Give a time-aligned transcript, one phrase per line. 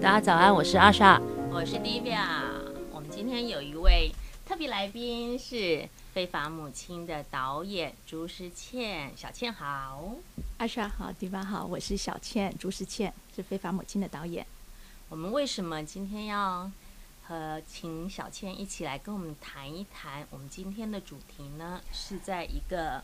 [0.00, 2.24] 大家早安，我是阿莎，我是 Divya。
[2.92, 4.12] 我们今天有一位
[4.46, 5.56] 特别来宾，是
[6.14, 9.10] 《非法母亲》的导演朱时倩。
[9.16, 10.14] 小倩好，
[10.58, 14.46] 阿莎好，Divya 好，我是小倩，朱时倩是《非法母亲》的导演。
[15.08, 16.70] 我们为什么今天要
[17.24, 20.24] 和请小倩一起来跟我们谈一谈？
[20.30, 23.02] 我们今天的主题呢，是在一个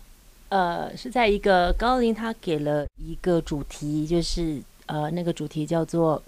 [0.49, 6.23] 呃，是在一个高龄他给了一个主题，就是呃，那个主题叫做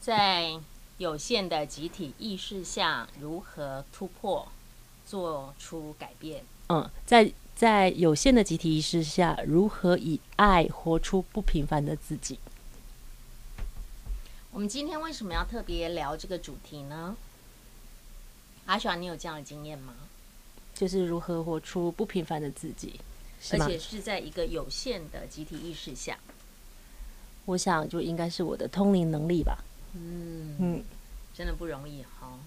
[0.00, 0.58] 在
[0.96, 4.48] 有限的集体意识下如何突破，
[5.06, 6.42] 做出改变。
[6.68, 12.38] 嗯，在在有限的集体意识下，如何以爱活出不平凡的自己。
[14.52, 17.14] 我们今天为什么要特别聊这个主题呢？
[18.64, 19.94] 阿爽，你有这样的经验吗？
[20.74, 22.98] 就是如何活出不平凡的自己，
[23.52, 26.18] 而且是在一个有限的集体意识下。
[27.44, 29.58] 我想就应该是我的通灵能力吧。
[29.94, 30.84] 嗯嗯，
[31.34, 32.38] 真的不容易哈。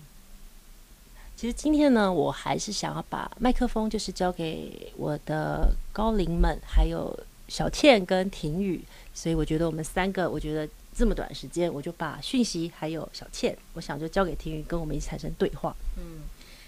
[1.35, 10.67] 其实今天呢，我还是想要把麦克风就是交给我的高龄们，还有小倩跟婷雨，所以我觉得我们三个，我觉得。
[10.95, 15.75] 这么短时间，我就把讯息还有小倩，我想就交给婷雨，跟我们一起产生对话。
[15.97, 16.21] 嗯，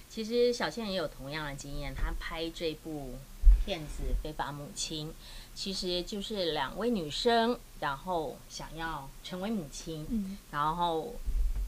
[0.09, 3.13] 其实小倩也有同样的经验，她拍这部
[3.65, 5.09] 片子《非法母亲》，
[5.55, 11.13] 其实就是两位女生，然后想要成为母亲，嗯，然后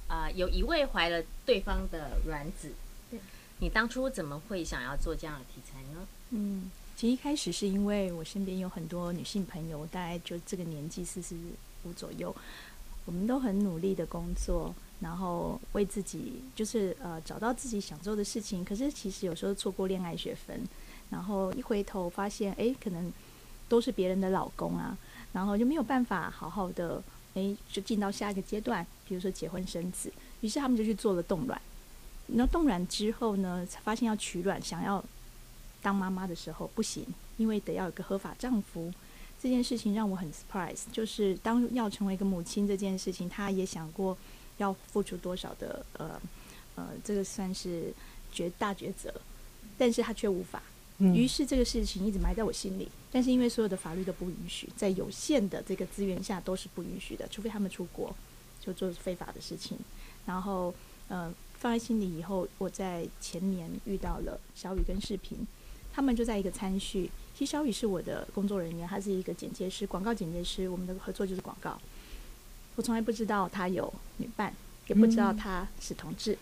[0.07, 2.71] 啊、呃，有一位怀了对方的卵子。
[3.09, 3.19] 对，
[3.59, 6.07] 你当初怎么会想要做这样的题材呢？
[6.29, 11.39] 嗯，其实一开始是因为我身边有很多女性朋友，大概就这个年纪，四十五。
[11.95, 12.35] 左右，
[13.05, 18.65] 我们都很努力的工作，然后为自己就是呃找到自己想做的事情。
[18.65, 20.67] 可是其实有时候错过恋爱学分，
[21.09, 23.11] 然后一回头发现，哎，可能
[23.69, 24.97] 都是别人的老公啊，
[25.33, 27.01] 然后就没有办法好好的，
[27.33, 30.11] 哎，就进到下一个阶段，比如说结婚生子。
[30.41, 31.61] 于是他们就去做了冻卵。
[32.27, 35.03] 那冻卵之后呢，才发现要取卵，想要
[35.81, 37.05] 当妈妈的时候不行，
[37.37, 38.93] 因为得要有个合法丈夫。
[39.41, 44.17] 这件事情让我很 surprise，就是当要成为一个母亲这件事情，她也想过
[44.57, 46.19] 要付出多少的呃
[46.75, 47.93] 呃，这个算是
[48.31, 49.13] 绝大抉择，
[49.77, 50.61] 但是她却无法。
[50.99, 58.15] 于是这个事情一直埋在我心里，但是因为所有的法律都不允许，在有限的这个资源下都是不允许的，除非他们出国
[58.59, 59.77] 就做非法的事情。
[60.25, 60.73] 然后
[61.07, 65.45] 呃放在心里以后，我在前年遇到了小雨跟视频，
[65.93, 67.09] 他们就在一个餐叙。
[67.37, 70.67] 其实小雨是我的工作人员，他是一个剪接师，广告剪接师。
[70.67, 71.79] 我们的合作就是广告。
[72.75, 74.51] 我从来不知道他有女伴，
[74.87, 76.33] 也不知道他是同志。
[76.33, 76.37] 嗯、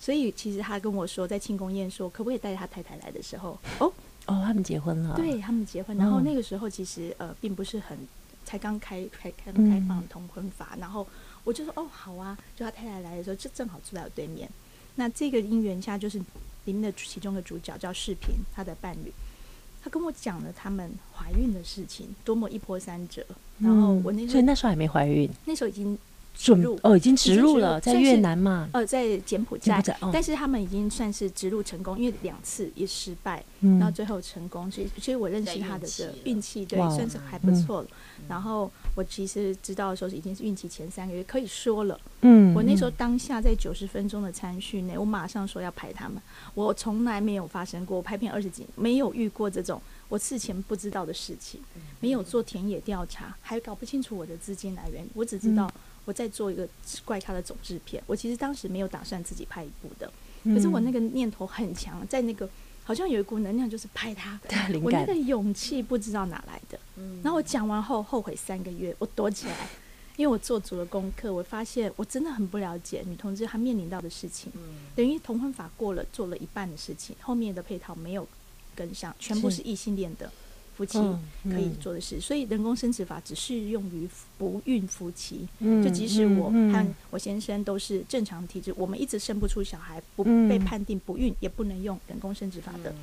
[0.00, 3.92] 所以其实他跟我说，在庆功宴说可不可以带他太太来的时候，哦
[4.26, 5.16] 哦，他们结婚了。
[5.16, 5.96] 对，他们结婚。
[5.96, 7.98] 然后那个时候其实呃，并不是很
[8.44, 10.70] 才刚开开开开放同婚法。
[10.74, 11.06] 嗯、然后
[11.44, 12.38] 我就说哦，好啊。
[12.54, 14.48] 就他太太来的时候，就正好坐在我对面。
[14.94, 16.18] 那这个姻缘下，就是
[16.64, 19.12] 里面的其中的主角叫视频，他的伴侣。
[19.82, 23.24] 他跟我讲了他们怀孕的事情，多么一波三折。
[23.58, 25.96] 然后我那时候，所以那时候还没怀孕，那时候已经
[26.38, 29.82] 植入哦，已经植入了，在越南嘛，呃，在柬埔寨，
[30.12, 34.70] 但是他们已经算是植入成功，因为两次也失败，然后最后成功。
[34.70, 37.88] 所以，所以我认识他的这运气，对，算是还不错了。
[38.28, 42.00] 然后我其实知道的时候，已经是孕期前三个月，可以说了。
[42.20, 46.22] 嗯，我那时候当下在九十分钟的餐叙内，我马上说要拍他们。
[46.54, 51.60] 我从来没有发生过，我拍片二十几年，没有遇过这种我事前不知道的事情，
[51.98, 55.04] 没有做田野调查，还搞不清楚我的资金来源。
[55.14, 55.68] 我只知道。
[56.08, 56.66] 我在做一个
[57.04, 60.10] 怪咖的总制片，我其实当时没有打算自己拍一部的，
[60.42, 62.48] 可是我那个念头很强，在那个
[62.82, 66.80] 好像有一股能量，就是拍他的，我那个勇气不知道哪来的。
[67.22, 69.68] 然后我讲完后后悔三个月，我躲起来，
[70.16, 74.50] 因为我做足了功课，我发现我真的很不了解女同志她面临到的事情，
[74.96, 78.26] 等于同婚法过了，做了一半的事情，后面的配套没有
[78.74, 80.32] 跟上，全部是异性恋的。
[80.78, 80.96] 夫妻
[81.50, 84.08] 可以做的事，所以人工生殖法只适用于
[84.38, 85.48] 不孕夫妻。
[85.60, 92.94] 就即使我和我先生都是正常体质，我们一直生不出小孩，不被判定不孕，也不能用人工生殖法的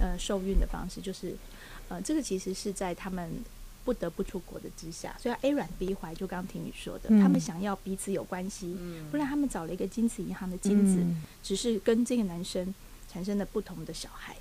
[0.00, 1.00] 呃受孕的方式。
[1.00, 1.36] 就是
[1.88, 3.30] 呃，这个其实是在他们
[3.84, 8.76] 不得不出国的之下，所以 A 软 B 怀，就刚刚听你说的，他们想要彼此有关系，
[9.12, 10.98] 不然他们找了一个精子银行的精子，
[11.44, 12.74] 只是跟这个男生
[13.08, 14.34] 产生了不同的小孩，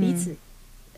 [0.00, 0.36] 彼此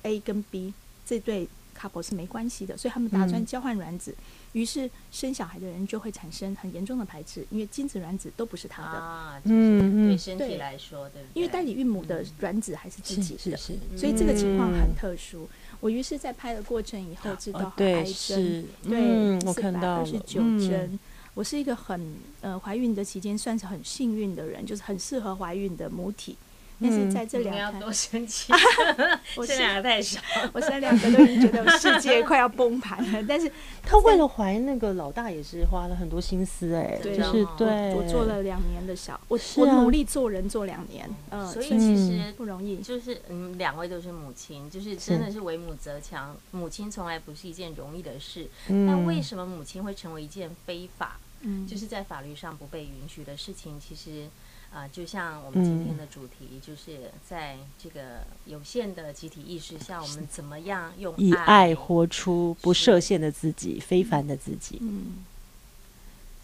[0.03, 0.75] A 跟 B。
[1.09, 4.15] 这对 couple 是没关系的，所以他们打算交换卵子，
[4.53, 8.99] 于、嗯、是生小孩的人就会产生很严重的排斥，因为精子卵子都不是他的。
[8.99, 15.49] 啊，就是对身体来说，对，因为代理孕母的卵子还是自己的，是是是，所以这个情况很特殊。
[15.81, 20.99] 我于是，在拍的过程以后，知道癌症，对，四百二十九针。
[21.35, 26.37] 我是一个很呃怀孕的期间算是很幸运的人，就是很适合怀孕的母体。
[26.81, 28.53] 但是在这两胎，要多生气，
[29.37, 30.21] 我生两个太少，
[30.53, 33.25] 我生两个都已经觉得世界快要崩盘了。
[33.29, 33.51] 但是
[33.83, 42.79] 他为了怀那个老大，也是花了很多心思哎、欸，就是对我，我做了两年的小，我、啊、我努力做人做两年，嗯、呃，所以其实不容易。
[42.79, 48.49] 就是嗯，两位都是母亲，就是真的是为母则强，母亲从来不是一件容易的事。
[48.69, 53.81] 那为什么母亲会成为一件非法，嗯，就是在法律上不被允许的事情？
[53.81, 54.29] 其实。
[54.71, 64.77] 啊、呃，就像我们今天的主题，嗯、就是在这个有限的集体意识下，我们怎么样用爱以爱活出不设限的自己，非凡的自己。
[64.83, 65.25] 嗯，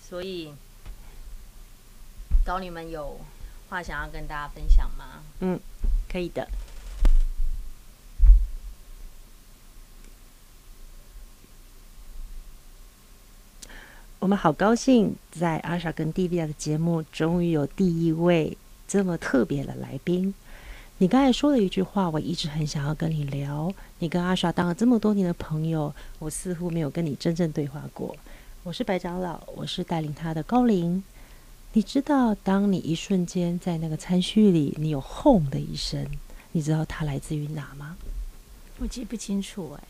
[0.02, 0.54] 所以
[2.46, 3.20] 高你们有
[3.68, 5.22] 话想要跟大家分享吗？
[5.40, 5.60] 嗯，
[6.10, 6.48] 可以的。
[14.24, 18.56] 我们好高兴，在阿莎跟蒂比亚的节目，终于有第一位
[18.88, 20.32] 这么特别的来宾。
[20.96, 23.70] 你刚才说的一句话，我一直很想要跟你聊。
[23.98, 28.16] 你跟阿莎当了这么多年的朋友，我似乎没有跟你真正对话过。
[28.62, 31.04] 我是白长老，我是带领他的高龄。
[31.74, 36.02] 你知道，当你一瞬间在那个餐序里，你有轰的一声，
[36.52, 37.98] 你知道它来自于哪吗？
[38.78, 39.84] 我记不清楚哎。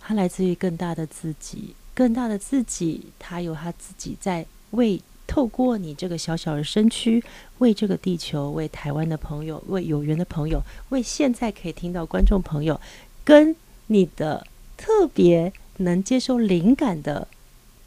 [0.00, 1.76] 它来自于更大的自己。
[1.94, 7.22] 更大的自己，他有他自己在为透过你这个小小的身躯，
[7.58, 10.60] 为这个地球，为台湾的朋友，为有缘的朋友，
[10.90, 12.80] 为现在可以听到观众朋友，
[13.24, 13.54] 跟
[13.86, 14.46] 你的
[14.76, 17.28] 特别能接受灵感的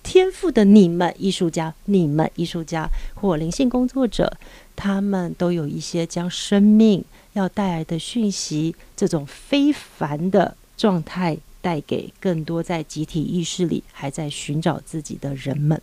[0.01, 4.37] 天赋的你们艺术家，你们艺术家或灵性工作者，
[4.75, 11.37] 他们都有一些将生命要带来的讯息，这种非凡的状态。
[11.61, 15.81] 带给更多在集体意识里还在寻找自己的人们。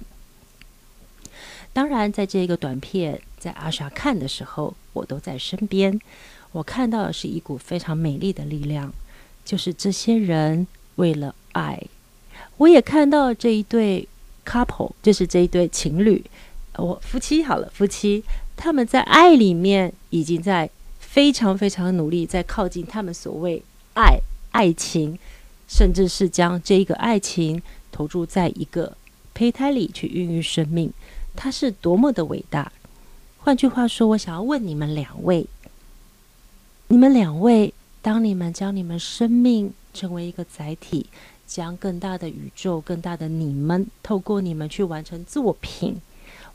[1.72, 6.00] 当然，在这个短片在阿莎看的时候，我都在身边。
[6.52, 8.92] 我看到的是一股非常美丽的力量，
[9.44, 11.82] 就是这些人为了爱。
[12.58, 14.06] 我也看到这一对
[14.46, 16.24] couple，就是这一对情侣，
[16.76, 18.22] 我夫妻好了，夫妻
[18.56, 23.60] 他们在爱里面已经在非常非常努力，在靠近他们所谓
[23.94, 24.20] 爱
[24.52, 25.18] 爱情。
[25.66, 28.96] 甚至是将这一个爱情投注在一个
[29.32, 30.92] 胚胎里去孕育生命，
[31.34, 32.72] 它是多么的伟大。
[33.38, 35.46] 换句话说，我想要问你们两位：
[36.88, 41.06] 你们两位，当你们将你们生命成为一个载体，
[41.46, 46.00] 将更大的宇宙、更大的你们，透过你们去完成作品，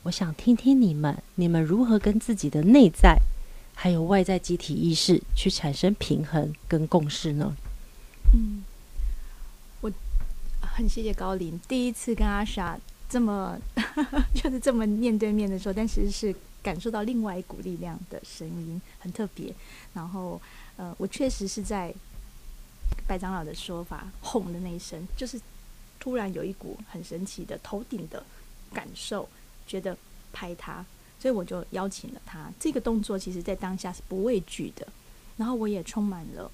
[0.03, 3.19] 我想听听你们，你们如何跟自己的内在
[3.75, 7.55] 还有外在集体意识去产生平衡跟共识呢？
[8.33, 8.63] 嗯。
[10.79, 12.79] 很谢谢高灵，第一次跟阿莎
[13.09, 13.59] 这么
[14.33, 16.33] 就是这么面对面的时候，但其实是
[16.63, 19.53] 感受到另外一股力量的声音，很特别。
[19.93, 20.41] 然后，
[20.77, 21.93] 呃，我确实是在
[23.05, 25.37] 白长老的说法“哄”的那一声，就是
[25.99, 28.23] 突然有一股很神奇的头顶的
[28.73, 29.27] 感受，
[29.67, 29.97] 觉得
[30.31, 30.85] 拍他，
[31.19, 32.49] 所以我就邀请了他。
[32.57, 34.87] 这个动作其实在当下是不畏惧的，
[35.35, 36.49] 然后我也充满了。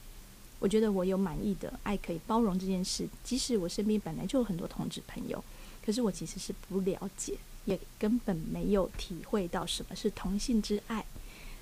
[0.60, 5.44] 我觉得我有满意的爱可以包容这件事，即使我身边本来就有很多同志朋友，
[5.86, 7.36] 可是我其实是不了解，
[7.66, 11.06] 也根本没有体会到什么是同性之爱。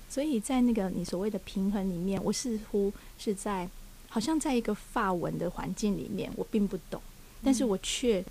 [0.08, 3.68] 所以在那个你所谓的平衡里面，我似乎是在
[4.08, 7.02] 好像在一个发文的环境里面，我并不懂，
[7.42, 8.24] 但是我却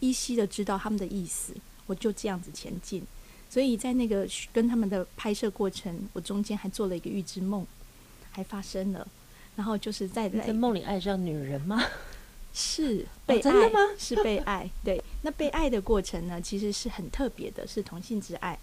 [0.00, 1.54] 依稀的知道他们的意思，
[1.86, 3.02] 我就这样子前进。
[3.48, 7.64] 所以在那个跟他们的拍摄过程，我中间还做了一个预知梦，
[8.30, 9.06] 还发生了。
[9.58, 11.84] 然后就是在在梦里爱上女人吗？
[12.54, 13.80] 是被爱、哦、吗？
[13.98, 14.70] 是被爱。
[14.84, 18.56] 对，那被爱的过程呢，其实是很特别的，是同性之爱。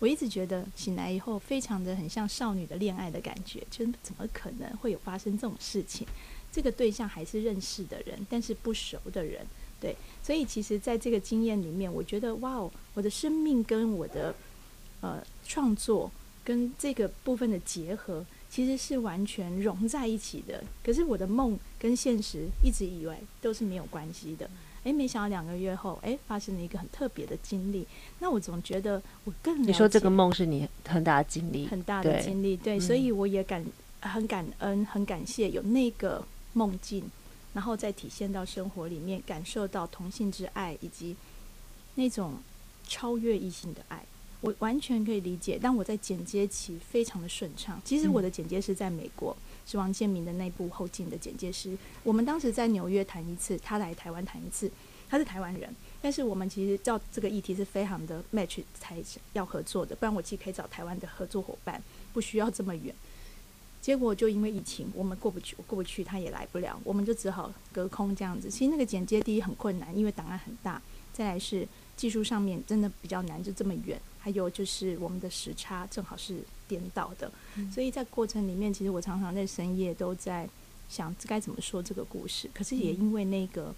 [0.00, 6.04] 我一直觉得醒来以后，非常的很像少女的恋爱的感觉，就是怎么可能会有发生这种事情？
[6.50, 9.46] 这个对象还是认识的人，但是不熟的人。
[9.80, 14.34] 对，所以其实在这个经验里面，我觉得哇哦，我的生命跟我的
[15.00, 16.10] 呃创作
[16.42, 18.26] 跟这个部分的结合。
[18.50, 24.50] 其实是完全融在一起的，可是我的梦跟现实一直以为都是没有关系的。
[24.82, 27.86] 诶，没想到两个月后，诶，发生了一个很特别的经历。
[28.18, 33.64] 那我总觉得我更，你说这个梦是你很大的经历，很大的经历，对，对，所以我也感
[34.00, 37.04] 很感恩，很感谢有那个梦境，
[37.52, 41.14] 然后再体现到生活里面，感受到同性之爱以及
[41.96, 42.38] 那种
[42.88, 44.02] 超越异性的爱。
[44.40, 47.80] 我完全可以理解，但我在剪接期非常的顺畅。
[47.84, 51.76] 其实我的剪接师在美国，嗯、是王建民的那部后进的剪接师。
[52.02, 54.70] 我们当时在纽约谈一次，他来台湾谈一次。
[55.08, 55.68] 他是台湾人，
[56.00, 58.96] 但是我们其实照这个议题是非常的 match 才
[59.32, 61.82] 要合作的，不然我其实可以找台湾的合作伙伴，
[62.12, 62.94] 不需要这么远。
[63.82, 68.48] 结果就因为疫情，我们过不去，我过不去，他也来不了，我们就只好隔空这样子。
[68.48, 70.80] 其实那个剪接第一很困难，因为档案很大，
[71.12, 71.66] 再来是
[72.00, 74.00] 技术上面真的比较难，就这么远。
[74.18, 80.48] 还有就是我们的时差正好是颠倒的，嗯、所以在过程里面，其实我常常在深夜都在
[80.88, 82.48] 想该怎么说这个故事。
[82.54, 83.74] 可是也因为那个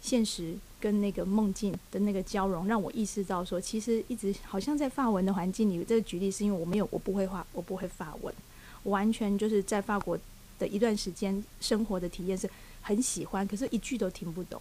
[0.00, 5.84] 现实跟那个梦境的那个交融，让我意识到说，其实一直好像在法文的环境里。
[5.84, 8.34] 这个举例是因为我没有，我不会画，我不会法文。
[8.82, 10.18] 我完全就是在法国
[10.58, 12.48] 的一段时间生活的体验是
[12.82, 14.60] 很喜欢，可是一句都听不懂。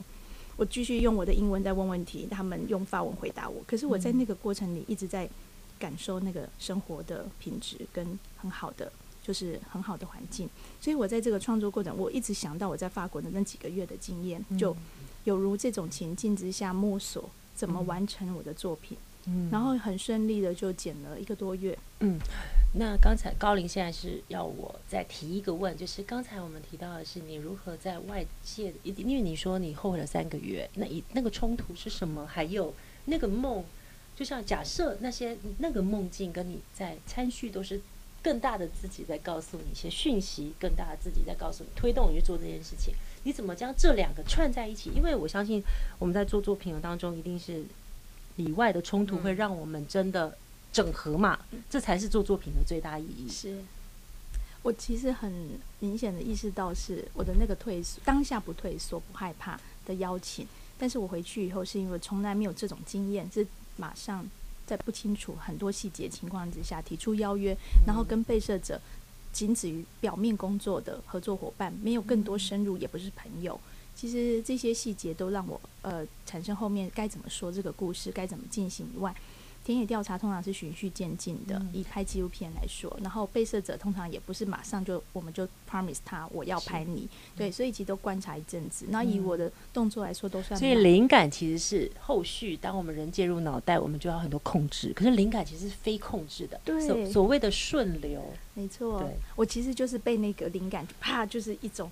[0.58, 3.62] 我继续用我的英文在问问题，他们用法文回答我。
[3.68, 5.30] 可是我在那个过程里一直在
[5.78, 10.50] 感受那个生活的品质跟很好的，就是很好的环境。
[10.80, 14.76] 所以我在这个创作过程，我一直想到我在法国的那几个月的经验，就
[15.26, 18.98] 有如这种情境之下摸索怎么完成我的作品。
[18.98, 19.15] 嗯，
[19.52, 21.78] 然后很顺利的就减了一个多月。
[22.02, 22.20] 嗯，
[22.74, 32.28] 那刚才高林现在是要我再提一个问，就是刚才我们提到的是你如何在外界，因为你说你后悔了三个月，那一那个冲突是什么？
[32.28, 32.74] 还有
[33.06, 33.64] 那个梦，
[34.16, 37.82] 就像假设那些那个梦境跟你在参叙都是
[38.22, 44.92] 更大的自己在告诉你一些讯息，更大的自己在告诉你推动你去做这件事情，你怎么将这两个串在一起？
[44.96, 45.64] 因为我相信
[45.98, 47.64] 我们在做作品的当中一定是。
[48.38, 50.38] 里外的冲突会让我们真的
[50.74, 51.40] 整合嘛？
[51.52, 53.30] 嗯、这才是做作品的最大意义。
[53.30, 53.60] 是，
[54.62, 55.32] 我其实很
[55.80, 60.48] 明显的意识到，是我的那个退缩，当下不退缩、不害怕的邀请。
[60.78, 64.26] 但是我回去以后，是因为从来没有这种经验，是马上
[64.66, 67.56] 在不清楚很多细节情况之下提出邀约，
[67.88, 68.82] 然后跟被摄者
[69.32, 73.58] 仅止于表面工作的合作伙伴，没有更多深入，也不是朋友。
[73.96, 79.16] 其实这些细节都让我呃产生后面该怎么说这个故事，该怎么进行以外。
[79.66, 88.86] 田野调查通常是循序渐进的，以拍纪录片来说，然后被摄者通常也不是马上就我们就 promise 他我要拍你，对，所以其实都观察一阵子。
[88.90, 90.60] 那以我的动作来说，都算。
[90.60, 94.94] 所以灵感其实是后续，当我们人介入脑袋，我们就要很多控制。
[94.94, 99.04] 可是灵感其实是非控制的，对，所所谓的顺流，没错。
[99.36, 101.90] 我其实就是被那个灵感啪就是一种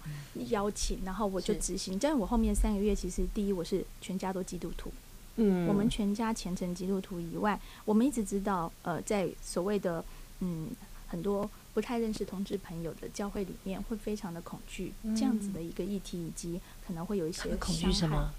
[0.50, 1.98] 邀请，然后我就执行。
[1.98, 4.92] 但是我后面三个月，其实第一我是全家都基督徒。
[5.38, 10.04] 嗯，我们全家虔诚基督徒以外，我们一直知道，呃，在所谓的
[10.42, 10.70] 嗯
[11.08, 18.30] 很多不太认识同志朋友的教会里面，会非常的恐惧这样子的一个议题，以及可能会有一些恐惧什么？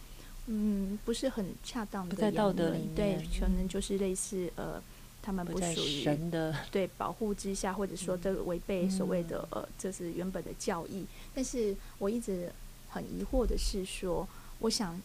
[0.46, 4.80] 嗯，不是很恰当的在道德里面，对，可能就是类似呃，
[5.20, 11.04] 他们不属于神的 对保护之下，或者说这个违背所谓的呃，这是原本的教义。
[11.34, 12.52] 但是我一直
[12.88, 14.28] 很疑惑的是说，
[14.60, 15.00] 我想。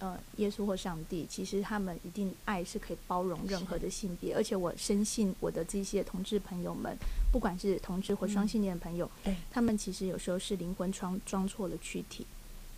[0.00, 6.96] 呃，耶稣或上帝，其实他们一定爱是可以包容任何的性别，而且我深信我的这些同志朋友们，
[7.30, 12.24] 不管是同志或双性恋的朋友，嗯、他们其实有时候是灵魂装装错了躯体，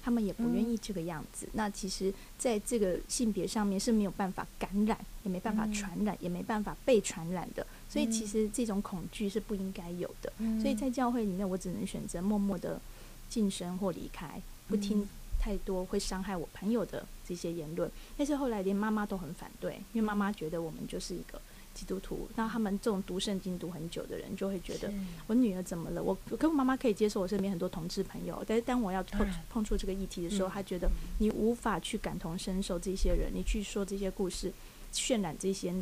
[0.02, 1.46] 他们也不愿意这个样子。
[1.46, 7.64] 嗯、那其实在这个性别上面是没有办法感染，也没办法传染，嗯、也没办法被传染的。
[7.88, 10.32] 所以其实这种恐惧是不应该有的。
[10.38, 12.80] 嗯、所以在教会里面，我只能选择默默的
[13.28, 15.08] 晋升或离开，不听。
[15.42, 21.40] 太多会伤害我朋友的这些言论，但是后来连妈妈都很反对，因为妈妈觉得我们就是一个
[21.74, 24.88] 基督徒，那他们这种读圣经读很久的人就会觉得
[25.26, 26.00] 我女儿怎么了？
[26.00, 34.52] 我跟我妈妈可以接受我身边很多同志朋友，但是当我要碰碰触这个议题的时候，她觉得你无法去感同身受这些人，你去说这些故事，
[34.94, 35.74] 渲染这些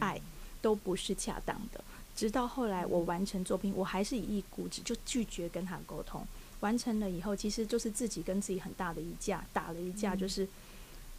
[0.00, 0.20] 爱
[0.60, 1.84] 都不是恰当的。
[2.16, 6.26] 直到后来我完成作品，我还是一意孤止，就拒绝跟他沟通。
[6.62, 10.16] 完成了以后，其实就是自己跟自己很大的一架，打了一架。
[10.16, 10.48] 就是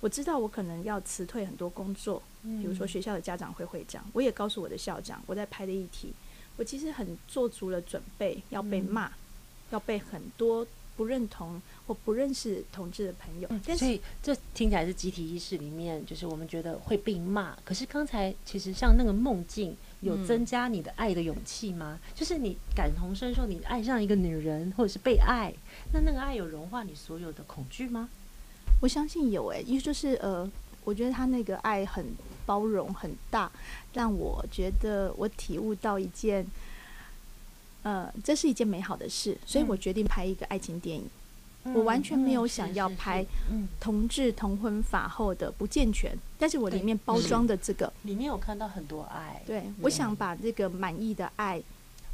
[0.02, 6.12] 我知道我可能要辞退很多工作，比如说学校的家长会会长，我也告诉我的校长，我在拍的议题，
[6.58, 9.12] 我其实很做足了准备，要被骂，
[9.70, 10.66] 要被很多
[10.98, 13.48] 不认同或不认识同志的朋友。
[13.66, 17.58] 但是所以这听起来是集体意识里面，就是我们觉得会被骂。
[17.64, 19.76] 可是刚才其实像那个梦境。
[20.04, 22.00] 有增加你的爱的勇气吗？
[22.02, 25.54] 嗯、就是你感同身受，你爱上一个女人，或者是被爱，
[25.94, 28.10] 那那个爱有融化你所有的恐惧吗？
[28.82, 30.50] 我相信有诶、欸，因为就是呃，
[30.84, 32.06] 我觉得他那个爱很
[32.46, 33.52] 包容很大，
[33.94, 36.46] 让我觉得我体悟到一件，
[37.84, 41.10] 呃，这是一件美好的事，所以我决定拍一个爱情电影。
[41.64, 43.26] 我完全没有想要拍
[43.80, 49.42] 同志同婚法后的不健全，但是我里面包装的这个里面有看到很多爱。
[49.46, 51.62] 对，我想把这个满意的爱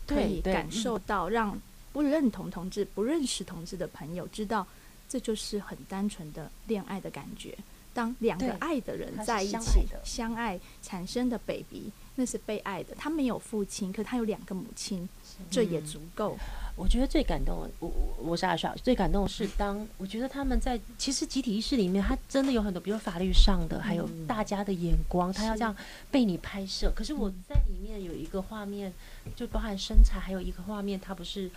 [0.06, 1.60] 可以感受到，让
[1.92, 4.68] 不认同同志、不认识同志的朋友知道，
[5.08, 7.58] 这就是很单纯的恋爱的感觉。
[7.92, 12.94] 当两个爱的人在一起，相爱产生的 baby，那是被爱的。
[12.96, 15.10] 他没有父亲，可他有两个母亲，
[15.50, 16.38] 这也足够。
[16.80, 17.92] 我觉得最感动，我我
[18.30, 25.76] 我是阿少，最感动的是当我觉得他们在其实集体意识里面，他真的有很多，比如法律上的，还有大家的眼光，他要这样
[26.10, 26.90] 被你拍摄。
[26.96, 28.94] 可是我在里面有一个画面，
[29.36, 31.52] 就包含身材，还有一个画面，他不是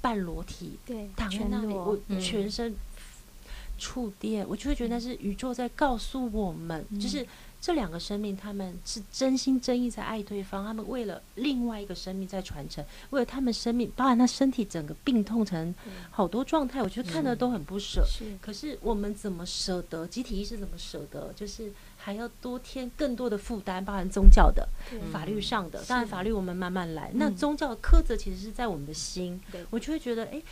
[0.00, 2.74] 半裸体，对，躺在那里，我全身。
[3.78, 7.26] 触电，我就会觉得那是宇宙在告诉我们，嗯、就是
[7.62, 15.72] 这两个生命，他们是真心真意在爱对方，他们为了另外一个生命在传承，为了他们生命，包含他身体整个病痛成
[16.10, 18.04] 好多状态，我觉得看的都很不舍。
[18.04, 20.04] 是、嗯，可是我们怎么舍得？
[20.08, 21.32] 集体意识怎么舍得？
[21.36, 24.68] 就是还要多添更多的负担，包含宗教的、
[25.12, 25.80] 法律上的。
[25.84, 27.12] 当然，法律我们慢慢来。
[27.14, 29.40] 那宗教的苛责其实是在我们的心，
[29.70, 30.42] 我就会觉得，哎，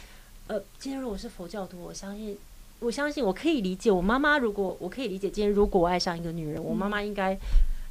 [0.46, 2.38] 呃，今天如果是佛教徒，我相信。
[2.80, 7.38] 我相信我可以理解，我妈妈如果我可以理解，今天如果我爱上一个女人，嗯、我妈妈应该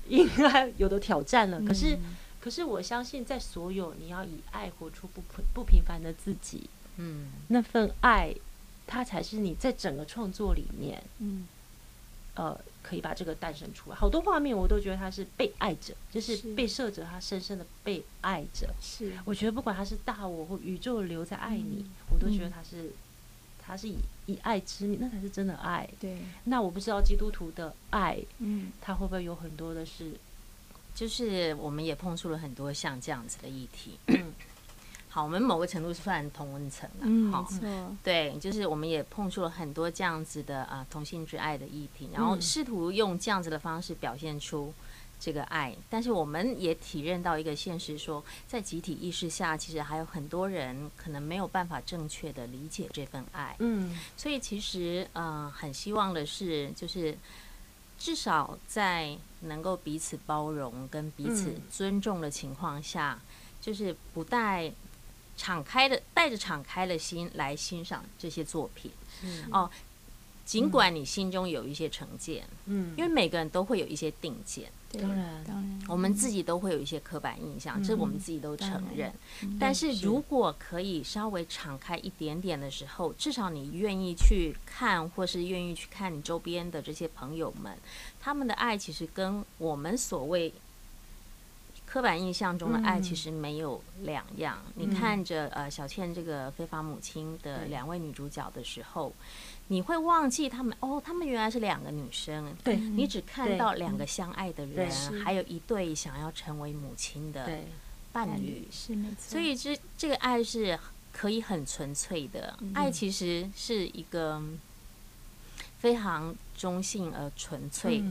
[0.08, 1.60] 应该有的挑战了。
[1.60, 1.98] 嗯、可是，
[2.42, 5.22] 可是我相信，在所有你要以爱活出不
[5.54, 6.68] 不平凡的自己，
[6.98, 8.34] 嗯，那份爱，
[8.88, 11.48] 它才是你在整个创作里面，嗯，
[12.34, 13.96] 呃，可以把这个诞生出来。
[13.96, 18.68] 好多画面我都觉得他是被爱者，就是被摄者，他深深的被爱着。
[18.82, 22.92] 是，我觉得不管他是大我或宇宙留在爱你，嗯、我都觉得他是。
[23.70, 25.88] 他是以以爱之名，那才是真的爱。
[26.00, 30.12] 对，那我不知道基督徒的爱，嗯，他会不会有很多的是，
[30.96, 34.00] 就是我们也碰触了很多像这样子的议题。
[34.08, 34.34] 嗯、
[35.08, 44.74] 好，我们某个程度是算同温层了，嗯，好，没错，对，就是我们也碰触了很多这样子的啊同性之爱的议题，然后试图用这样子的方式表现出。
[45.20, 53.56] 这个爱，但是我们也体认到一个现实说，说在集体意识下，其实还有很多人可能没有办法正确的理解这份爱。
[53.60, 57.18] 嗯，所以其实呃，很希望的是，就是
[57.98, 63.28] 至少在能够彼此包容跟彼此尊重的情况下，嗯、
[63.60, 64.72] 就是不带
[65.36, 68.90] 敞开的，带着敞开的心来欣赏这些作品。
[69.24, 69.70] 嗯，哦。
[70.50, 79.14] 尽管你心中有一些成见，嗯，因为每个人都会有一些定见，当然，当然，我们自己都会有一些刻板印象，这我们自己都承认。
[79.60, 87.78] 但是如果可以稍微敞开一点点的时候，至少你愿意去看，或是愿意去看你周边的这些朋友们，
[88.20, 90.52] 他们的爱其实跟我们所谓
[91.86, 94.58] 刻板印象中的爱其实没有两样。
[94.74, 99.14] 你看着呃小倩这个非法母亲的两位女主角的时候。
[99.72, 102.56] 你会忘记他们哦，他们原来是两个女生。
[102.64, 104.92] 对，你只看到两个相爱的人，
[105.24, 107.48] 还有一对想要成为母亲的
[108.12, 108.68] 伴侣。
[108.72, 109.16] 是没错。
[109.20, 110.78] 所以这这个爱是
[111.14, 114.42] 可以很纯粹的，爱其实是一个
[115.78, 118.04] 非常中性而纯粹、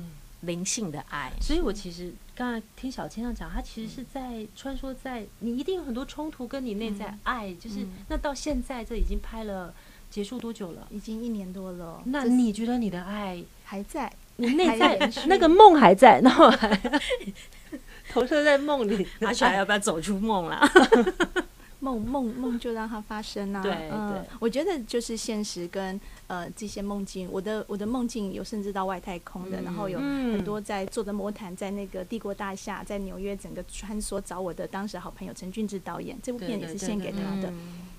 [0.43, 1.33] 灵性的爱。
[1.41, 9.75] 所以我其实刚才听小千这样讲，他其实是在穿梭在你一定有很多冲突，跟你内在爱，就是那到现在这已经拍了。
[10.11, 10.87] 结束多久了？
[10.91, 12.03] 已经一年多了。
[12.07, 14.13] 那你觉得你的爱还在？
[14.37, 16.69] 你内在那个梦还在，然后还
[18.11, 20.61] 投射在梦里， 而且还要不要走出梦了？
[21.81, 23.63] 梦梦梦就让它发生啊！
[23.63, 37.53] 对对，我觉得就是现实跟呃这些梦境，我的我的梦境有甚至到外太空的，然后有很多在坐着魔毯在那个帝国大厦，在纽约整个穿梭找我的当时好朋友陈俊志导演，这部片也是献给他的。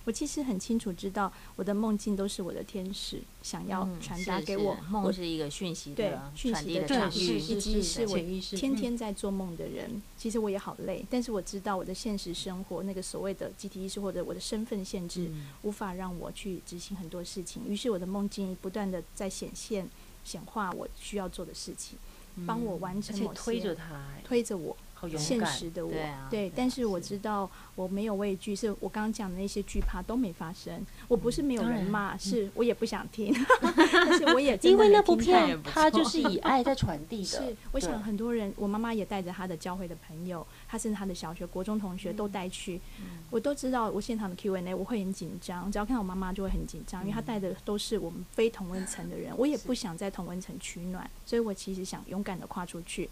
[0.09, 4.75] 我其实很清楚知道，我的梦境都是我的天使想要传达给我。
[4.89, 8.17] 梦是一个讯息的讯息的传递，以及是我
[8.57, 10.01] 天天在做梦的人。
[10.17, 15.29] 其实我也好累，但是我知道我的现实生活那个所谓的集体意识或者我的身份限制，
[15.61, 17.61] 无法让我去执行很多事情。
[17.67, 19.87] 于是我的梦境不断的在显现、
[20.23, 21.99] 显化我需要做的事情，
[22.47, 24.75] 帮我完成某些，推着他，推着我。
[25.07, 30.85] 现实的我，对，啊、对，但是我知道我没有畏惧，是我刚刚讲的那些惧怕都没发生。
[31.07, 33.33] 我不是没有人骂，嗯、是我也不想听，
[33.91, 37.25] 但是我也因为那部片，它就是以爱在传递的。
[37.39, 42.79] 是，我想很多人，我妈妈也带着她的教会的朋友，她甚至她的小学、国中同学都带去。
[42.99, 53.09] 嗯、我都知道，我现场的 Q&A 我会很紧张，只要看到我妈妈就会很紧张，因为她带的都是我们非同温层的人，我也不想在同温层取暖，所以我其实想勇敢的跨出去。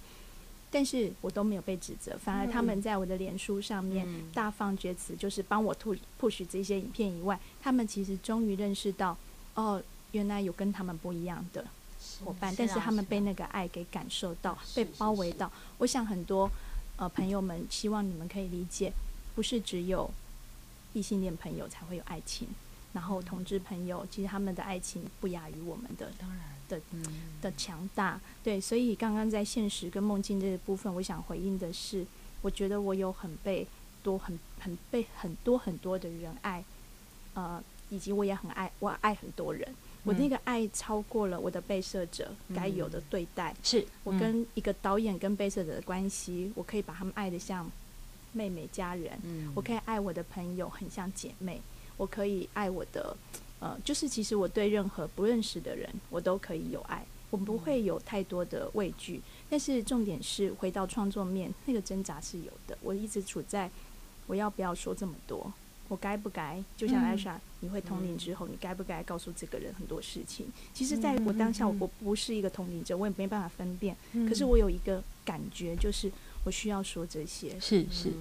[0.78, 5.76] 但是我都没有被指责，反而他们在我的脸书上面大放厥词，就是帮我
[6.22, 9.18] push 这些影片以外，他们其实终于认识到，
[9.56, 11.66] 哦，原来有跟他们不一样的
[12.24, 15.52] 伙伴，但是他们被那个爱给感受到，被包围到。
[15.80, 16.48] 我想很多
[16.98, 18.94] 呃朋友们希望你们可以理解，
[19.34, 20.12] 不是只有
[20.94, 22.48] 异性恋朋友才会有爱情。
[22.98, 26.82] 然后同志朋友，其实他们的爱情不亚于我们的，当然的
[27.44, 28.20] 的强大。
[28.44, 32.04] 对，所以刚刚在现实跟梦境这个部分，我想回应的是，
[32.42, 33.68] 我觉得我有很被
[34.02, 36.64] 多很很被很多很多的人爱，
[37.36, 39.72] 呃，以及我也很爱，我爱很多人。
[40.04, 43.56] 我那个爱超过了我的被摄者该有的对待。
[43.62, 47.70] 是我跟一个导演跟被摄者的关系，我可以把他们爱得像
[48.34, 49.20] 妹妹家人。
[49.22, 51.62] 嗯我可以爱我的朋友很像姐妹。
[51.98, 53.18] 我可以爱我的，
[53.60, 59.20] 呃，就是其实我对任何不认识的人，我都可以有爱，我不会有太多的畏惧。
[59.50, 62.78] 但是重点是回到创作面，那个挣扎是有的。
[62.82, 63.70] 我一直处在
[64.28, 65.52] 我要不要说这么多，
[65.88, 66.64] 我该不该？
[66.76, 70.46] 就像艾莎，你会通灵之后，你该不该告诉这个人很多事情？
[70.74, 73.96] 其实，在我当下，我不是一个通灵者，我也没办法分辨。
[74.28, 76.12] 可是我有一个感觉，就是
[76.44, 78.12] 我需要说这些，是是，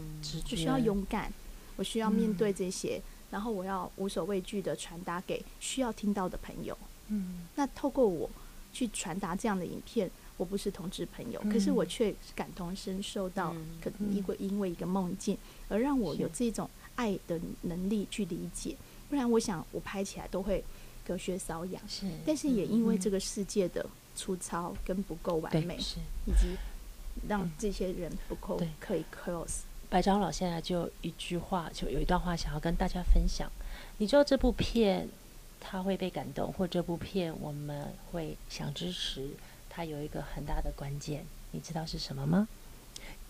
[0.50, 1.30] 我需要勇敢，
[1.76, 3.02] 我需要面对这些。
[3.36, 6.74] 然后我要无所畏惧的传达给需要听到的朋友。
[7.08, 8.30] 嗯，那透过我
[8.72, 15.36] 去传达这样的影片，我不是同志朋友，嗯、可是我却感同身受到，可能因为因为一个梦境
[15.68, 18.74] 而让我有这种爱的能力去理解。
[19.10, 20.64] 不然，我想我拍起来都会
[21.06, 21.82] 隔靴搔痒。
[21.86, 25.76] 是，但是也因为这个世界的粗糙跟不够完美，
[26.24, 26.56] 以及
[27.28, 29.58] 让这些人不够可以 close。
[29.88, 33.50] 白长老现在就一句话，就有一段话想要跟大家分享。
[33.98, 35.08] 你知道这部片
[35.60, 39.30] 他会被感动，或这部片我们会想支持，
[39.70, 42.48] 它有一个很大的关键，你知道是什么吗？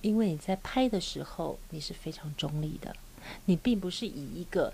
[0.01, 2.95] 因为你在拍的时候你是非常中立的，
[3.45, 4.73] 你并不是以一个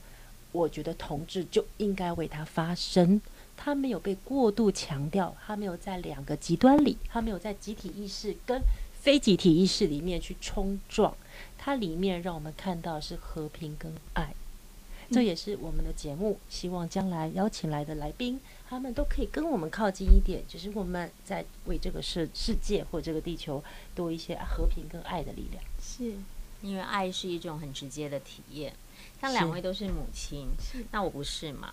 [0.53, 3.21] 我觉得同志就应该为他发声，
[3.57, 8.61] 他没有被过度强调，他没有在两个极端里，他没有在集体意识跟
[9.03, 11.17] 非集体意识里面去冲撞。
[11.59, 14.33] 它里面让我们看到是和平跟爱，
[15.11, 23.63] 这也是我们的节目希望将来邀请来的来宾，他们都可以跟我们靠近一点，就是我们在为这个世世界或这个地球
[23.95, 25.63] 多一些和平跟爱的力量。
[25.81, 26.15] 是，
[26.63, 28.73] 因为爱是一种很直接的体验。
[29.21, 31.73] 像两位都是母亲，是，那我不是嘛？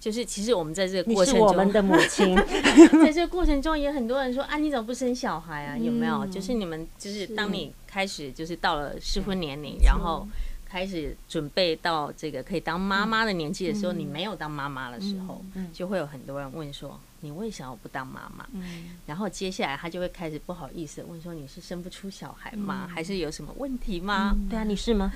[0.00, 2.36] 就是其实我们在这个过程中，我们的母亲，
[3.02, 5.76] 在这个过程中也很多人说啊，你怎么不生小孩啊？
[5.76, 6.24] 有没有？
[6.26, 10.26] 就是你们就是当你开始就是到了适婚年龄，然后
[10.64, 16.98] 开始准备到这个可以当妈妈的年纪的时候，你没有当妈妈的时候，就会有很多人问说。
[17.20, 18.46] 你为什么不当妈妈？
[18.52, 22.86] 嗯，然后接下来他就会开始不好意思问说：“你是生不出小孩吗？
[22.88, 25.12] 嗯、还是有什么问题吗？”嗯、对啊，你是吗？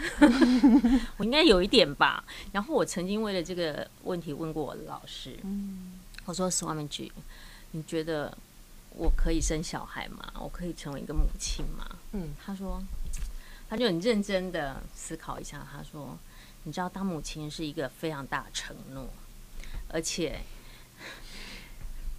[1.17, 2.25] 我应该有一点吧。
[2.51, 5.93] 然后我曾经为了这个问题问过我的老师，嗯、
[6.25, 7.13] 我说：“Swamiji，
[7.71, 8.37] 你觉得
[8.97, 10.33] 我可以生小孩吗？
[10.41, 12.83] 我可以成为一个母亲吗？”嗯，他说，
[13.69, 16.19] 他就很认真的思考一下，他说
[16.65, 19.09] ：“你知道，当母亲是一个非常大的承诺，
[19.89, 20.41] 而且。”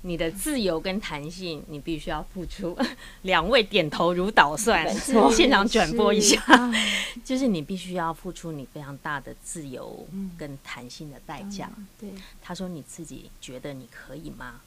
[0.05, 2.77] 你的自由跟弹性，你必须要付出。
[3.23, 4.85] 两位点头如捣蒜，
[5.33, 6.43] 现场转播一下，
[7.23, 10.05] 就是你必须要付出你非常大的自由
[10.37, 11.71] 跟弹性的代价。
[11.97, 12.09] 对，
[12.41, 14.59] 他说你自己觉得你可以吗？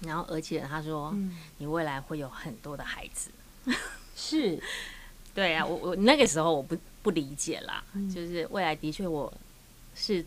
[0.00, 1.14] 然后而且他说，
[1.58, 3.30] 你未来会有很多的孩子。
[4.16, 4.58] 是，
[5.34, 9.30] 对啊，我我那个时候我不不理解啦，就是未来的确我
[9.94, 10.24] 是。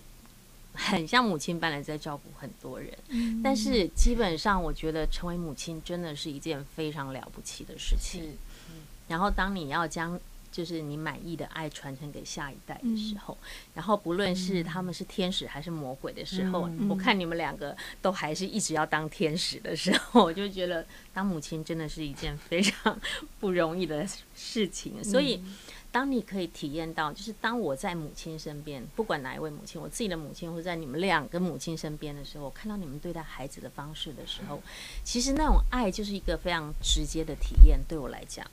[0.73, 8.37] 很像母亲般的在照顾很多人，嗯、但是基本上我觉得成为母亲真的是一件非常了不起的事情。
[8.69, 10.17] 嗯、然后当你要将
[10.51, 22.99] 就是你满意的爱传承给下一代的时候，嗯、然后不论是他们是天使还是魔鬼的时候，嗯、我看你们两个都还是一直要当天使的时候， 我就觉得当母亲真的是一件非常
[23.39, 25.43] 不容易的事情，所以。
[25.89, 34.61] 嗯当你可以体验到，就是当我在母亲身边，不管哪一位母亲，我自己的母亲，或者在你们两个母亲身边的时候，我看到你们对待孩子的方式的时候，
[35.03, 37.79] 其实那种爱就是一个非常直接的体验。
[37.87, 38.45] 对我来讲，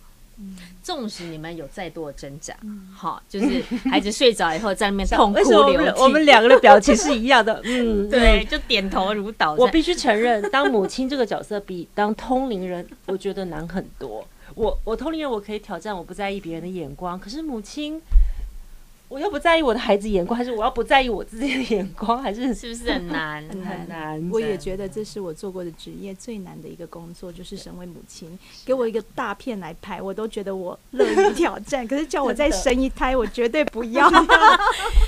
[0.83, 2.57] 纵使你们有再多的挣扎，
[2.95, 9.53] 好，就是孩子睡着以后在那边 痛哭流涕，我们两个的表情是一样的，嗯， 对，就点头如捣。
[9.55, 14.27] 我必须承认，当母亲这个角色比当通灵人，我觉得难很多。
[14.57, 17.21] 我我同龄人，我可以挑战，我不在意别人的眼光。
[17.21, 18.01] 可是母亲，
[19.09, 24.31] 我又不在意我的孩子眼光，还是我要不在意我自己的眼光，还是 是不是很难 很难？
[24.33, 28.37] 我也觉得这是我做过的职业最难的一个工作，就是身为母亲。
[28.65, 31.87] 给我一个大片来拍，我都觉得我乐于挑战。
[31.89, 34.11] 可是叫我再生一胎，我绝对不要。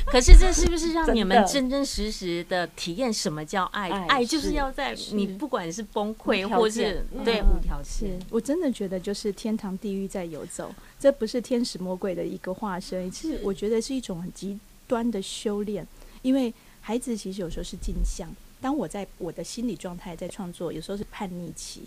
[0.06, 3.90] 可是这是不是让你们真真实实的体验什么叫爱？
[4.06, 8.18] 爱就是要在你不管是崩溃或是对无条件。
[8.30, 13.10] 我真的觉得就是天堂地狱在游走，这不是天使魔鬼的一个化身。
[13.10, 15.86] 其实我觉得是一种很极端的修炼，
[16.22, 18.28] 因为孩子其实有时候是镜像。
[18.60, 21.82] 当我在我的心理状态在创作，有时候是叛逆期。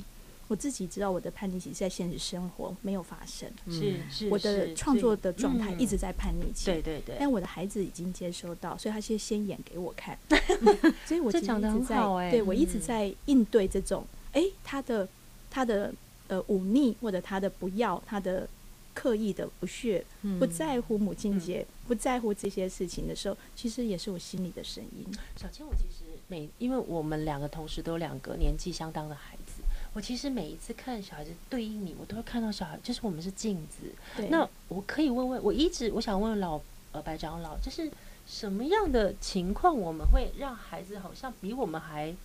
[0.47, 6.65] 我自己知道我的叛逆期在现实生活没有发生，是是，我的创作的状态一直在叛逆期。
[6.65, 7.15] 对对对。
[7.19, 10.17] 但我的孩子已经接收到，所以他先先演给我看。
[11.05, 15.07] 所以我其实一直在，对我一直在应对这种，哎，他的
[15.49, 15.93] 他的
[16.27, 18.47] 呃忤逆或者他的不要他的。
[18.93, 20.03] 刻意的不屑，
[20.39, 25.05] 不在乎母亲节，嗯、不在乎这些事情的时候，其实也是我心里的声音。
[25.35, 29.61] 小千，我其实每因为我们两个同时都有两个年纪相当的孩子，
[29.93, 33.91] 我其实每一次看小孩子对应你，我都会看到小孩，就是我们是镜子。
[34.15, 34.27] 对。
[34.29, 36.59] 那我可以问问，我一直我想问老
[36.91, 37.91] 呃白长老，就是
[38.27, 42.15] 什么样的情况我们会让孩子好像比我们还？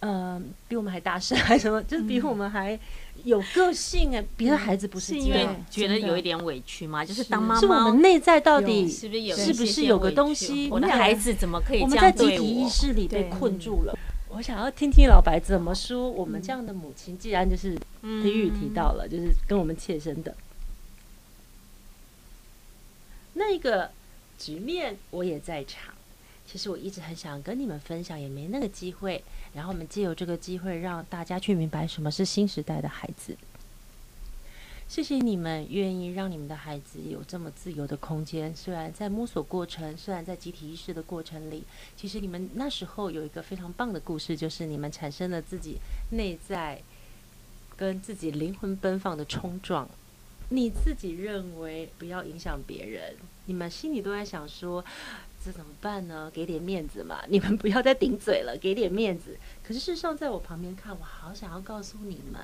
[0.00, 1.82] 嗯、呃，比我们还大声还什么？
[1.82, 2.78] 就是比我们还
[3.24, 7.04] 有个性哎、欸，别、嗯、的孩子不是因为觉得有一点委屈吗？
[7.04, 10.68] 就是当妈妈，是我们内在到底是不是有是不是有个东西？
[10.70, 11.96] 我的孩子怎么可以这样我？
[11.96, 13.98] 我们在集体意识里被困住了。
[14.28, 16.08] 我想要听听老白怎么说。
[16.08, 20.36] 我们这样的母亲，既然就是体育提到了，就是跟我们切身的、嗯、
[23.34, 23.90] 那个
[24.38, 25.94] 局面，我也在场。
[26.50, 29.22] 其实我一直很想跟你们分享，也没那个机会。
[29.52, 33.36] 然后我们借由这个机会，让大家去明白什么是新时代的孩子。
[34.88, 38.56] 谢谢你们愿意让你们的孩子有这么自由的空间。
[38.56, 45.76] 虽然在摸索过程，虽然在集体意识的过程里，其实你们那时候有一个非常棒的故事，就是你们产生了自己
[46.12, 46.80] 内在
[47.76, 49.86] 跟自己灵魂奔放的冲撞。
[50.48, 54.82] 你自己认为不要影响别人，你们心里都在想说。
[55.48, 56.30] 这怎么办呢？
[56.30, 57.24] 给点面子嘛！
[57.26, 59.34] 你们不要再顶嘴了，给点面子。
[59.66, 62.42] 可是事实上，在我旁边看，我好想要告诉你们，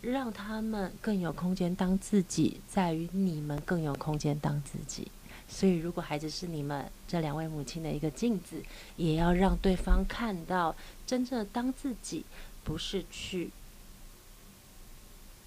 [0.00, 5.10] 让他们更有空间当自己，在于你们更有空间当自己。
[5.48, 8.62] 所以，如果孩子是你们这两位母亲的一个镜子，
[8.94, 12.24] 也要让对方看到，真正的当自己，
[12.62, 13.50] 不是去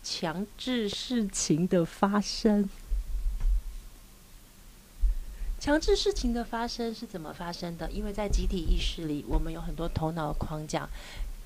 [0.04, 2.70] 强制事情的发生。
[5.60, 7.92] 强制事情的发生是怎么发生的？
[7.92, 10.88] 因为在集体意识里，我们有很多头脑的框架，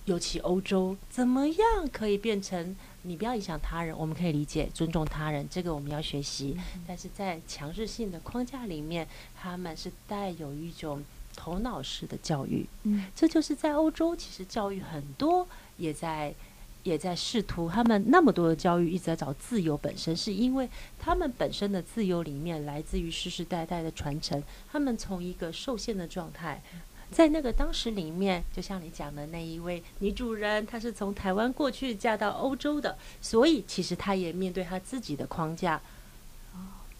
[0.05, 3.97] 尤其欧洲，怎么样可以变成你不要影响他人？
[3.97, 6.55] 我们可以理解尊重他人，这个我们要学习。
[6.87, 11.03] 但是在强制性的框架里面，他们是带有一种
[11.35, 12.67] 头脑式的教育。
[12.83, 15.47] 嗯，这就是在欧洲，其实教育很多
[15.77, 16.33] 也在。
[16.83, 20.69] 也在试图，他们那么多的教育一直在找自由本身，是因为
[20.99, 24.43] 他们本身的自由里面来自于世世代代的传承。
[24.69, 26.61] 他们从一个受限的状态，
[27.09, 35.81] 在那个当时里面，就像你讲的那一位女主人，她是从台湾过去嫁到欧洲的，所以其实她也面对她自己的框架。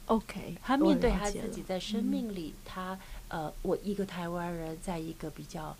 [0.06, 5.76] OK，她面对她自己在生命里，她呃，我一个台湾人，在一个比较。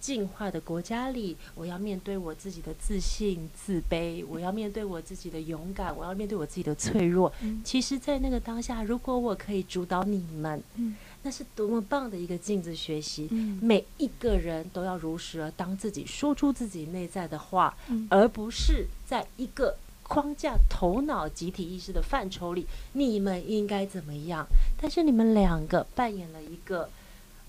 [0.00, 7.32] 进化的国家里，我要面对我自己的自信、自卑；我要面对我自己的勇敢；我要面对我自己的脆弱。
[7.42, 13.28] 嗯、其实，在那个当下，如果我可以主导你们，嗯、那是多么棒的一个镜子学习。
[13.32, 24.46] 嗯、每一个人都要如实而当自己，说出自己内在的话，嗯、而不是在一个框架、头脑、集体意识的范畴里，你们应该怎么样？
[24.80, 26.88] 但是你们两个扮演了一个。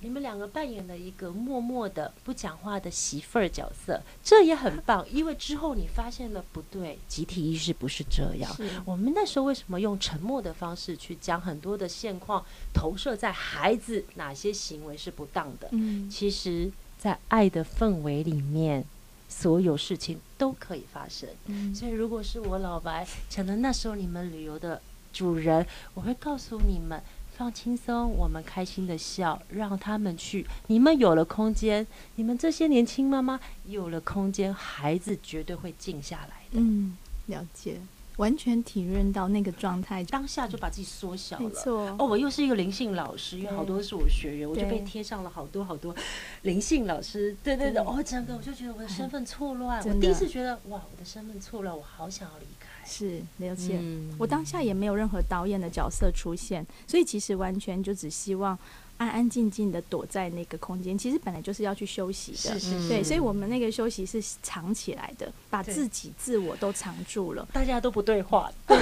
[0.02, 5.06] 你们两个扮演了一个默默的不讲话的媳妇儿角色，这也很棒。
[5.12, 8.50] 因为之后你发现了不对，集体意识不是这样。
[8.86, 15.68] 我们那时候为什么用沉默的方式去将很多的现况投射在孩子哪些行为是不当的？
[15.72, 18.86] 嗯，其实，在爱的氛围里面，
[19.28, 21.28] 所有事情都可以发生。
[21.48, 24.82] 嗯，所以如果是我老白想到那时候你们旅游的
[25.12, 27.02] 主人，我会告诉你们。
[27.40, 30.46] 放轻松，我们开心的笑，让他们去。
[30.68, 36.60] 你们有了空间，你们这些年轻妈妈有了空间，孩子绝对会静下来的。
[36.60, 36.98] 嗯，
[37.28, 37.80] 了解。
[38.18, 41.44] 完全体认到那个状态，当下就把自己缩小了。
[41.44, 41.96] 没错。
[41.98, 45.96] 哦，我又是一个灵性老师，因为好多是我学员，我就被贴上了好多好多
[46.42, 47.34] 灵性老师。
[47.42, 49.82] 对对对，哦，整个我就觉得我的身份错乱。
[49.88, 52.59] 我第一次觉得，哇，我的身份错乱，我好想要离开。
[52.90, 53.80] 是，了解。
[54.18, 58.58] 我当下也没有任何导演的角色出现，所以其实完全就只希望。
[59.00, 68.78] 安安静静的躲在那个空间，其实本来就是要去休息的，是是是对，所以我们那个休息是藏起来的，把自己自我都藏住了，大家都不对话，对，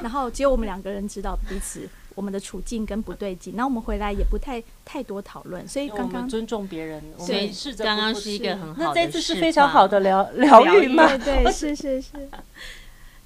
[0.00, 11.14] 然后只有我们两个人知道彼此我们的处境跟不对劲，那我们回来也不太太多讨论，所以刚刚尊重别人，所以是刚刚是一个很好的，那这次是非常好的疗疗愈吗？
[11.18, 12.26] 对，是是是。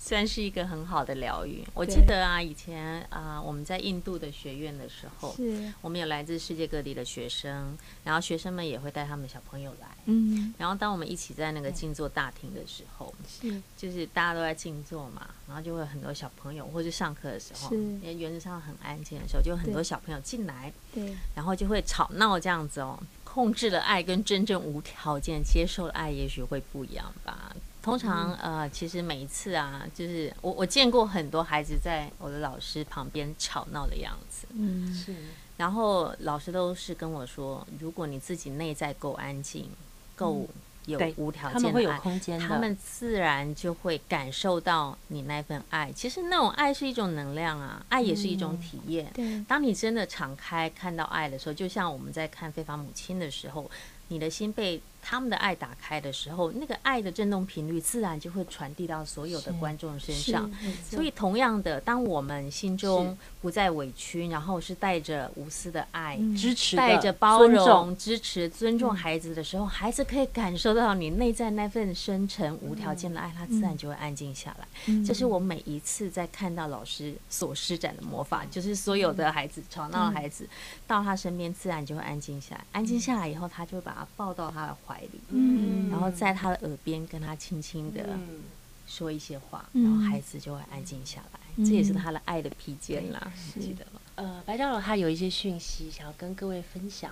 [0.04, 1.62] 算是一个很好的疗愈。
[1.74, 9.86] 我记得啊，以前啊，我们在印度的学院的时候，是我们有来自世界各地的学生，然后学生们也会带他们小朋友来。
[10.06, 22.98] 嗯，然后当我们一起在那个静坐大厅的时候，是就是大家都在静坐嘛，然后就会很多小朋友，或者上课的时候，因为原则上很安静的时候，就很多小朋友进来，对，然后就会吵闹这样子哦。
[23.22, 27.54] 控制了爱跟真正无条件接受的爱，也许会不一样吧。
[27.82, 35.12] 通常，呃，其实每一次啊，就是我我见过很多孩子在我的老师旁边吵闹的样子，嗯，是。
[35.56, 39.68] 然后老师都是跟我说，如果你自己内在够安静，
[40.14, 40.48] 够
[40.86, 45.90] 有无条件的爱，他们自然就会感受到你那份爱。
[45.92, 49.10] 其实那种爱是一种能量啊，爱也是一种体验。
[49.12, 53.68] 对，当你真的敞开看到爱的时候，就像我们在看《非法母亲》的时候，
[54.06, 54.80] 你的心被。
[55.04, 60.48] 他们的爱打开的时候，那个爱的震动频率自然就会传递到所有的观众身上。
[60.88, 75.04] 所以，同样的，当我们心中不再委屈，然后是带着无私的爱、支持、带着包容、支持、尊重孩子的时候，孩子可以感受到你内在那份深沉、无条件的爱，他自然就会安静下来。
[75.04, 80.48] 这是我每一次在看到老师所施展的魔法，就是所有的孩子吵闹的孩子
[80.86, 82.64] 到他身边，自然就会安静下来。
[82.70, 84.91] 安静下来以后，他就会把他抱到他的怀。
[85.28, 88.18] 嗯，然后在他的耳边跟他轻轻的
[88.86, 91.40] 说一些话，嗯、然后孩子就会安静下来。
[91.56, 94.00] 嗯、这也是他的爱的披肩啦，记得吗？
[94.14, 97.10] 呃，白长老他有一些讯息想要跟各位分享，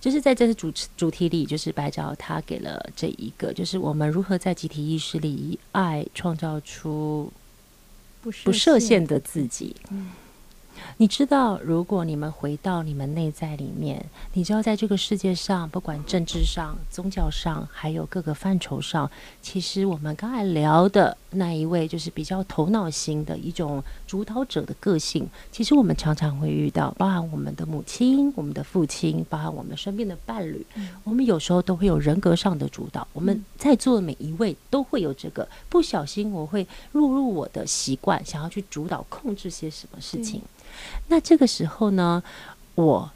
[0.00, 7.32] 就是在这次主主题里，就是白长老他给了这一个，就是我们如何在集体意识里以爱创造出
[8.20, 9.74] 不设限的自己。
[9.90, 10.10] 嗯
[10.96, 19.10] 你知道，如果你们回到你们内在里面，你知道，在这个世界上，不管政治上、宗教上，还有各个范畴上，
[19.40, 25.28] 其实我们刚才聊的那一位，就是比较头脑型的一种主导者的个性。
[25.52, 30.66] 其实我们常常会遇到，包含我们的母亲、我们的父亲，包含我们身边的伴侣，
[31.04, 33.06] 我们有时候都会有人格上的主导。
[33.12, 40.42] 我们在座的每一位都会有这个，不小心我会落入我的习惯，想要去主导、控制些什么事情。
[41.08, 42.22] 那这个时候呢，
[42.74, 43.10] 我，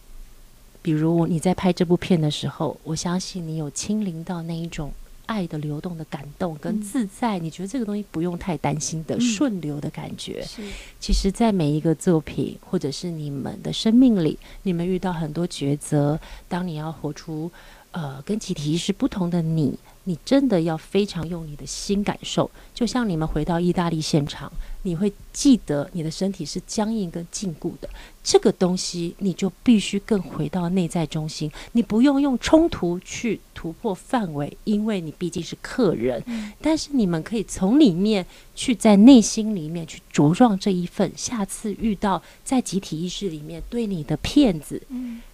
[0.81, 4.93] 比如你在拍这部片的时候，我相信你有亲临到那一种
[5.27, 10.45] 爱的流动的感动跟自在，嗯、你觉得这个东西不用太担心的顺流的感觉。
[10.59, 17.51] 嗯、其实，在每一个作品或者是你们的生命里，你们遇到很多抉择，当你要活出
[17.93, 19.79] 呃跟集体意识不同的你。
[20.05, 27.89] 你真的要非常用你的心感受，就像你们回到意大利现场，你会记得你的身体是僵硬跟禁锢的。
[28.25, 36.23] 这个东西你就必须更回到内在中心，你不用用冲突去突破范围，因为你毕竟是客人。
[36.61, 44.83] 但是你们可以从里面去在内心里面去茁壮这一份，下次遇到在集体意识里面对你的骗子，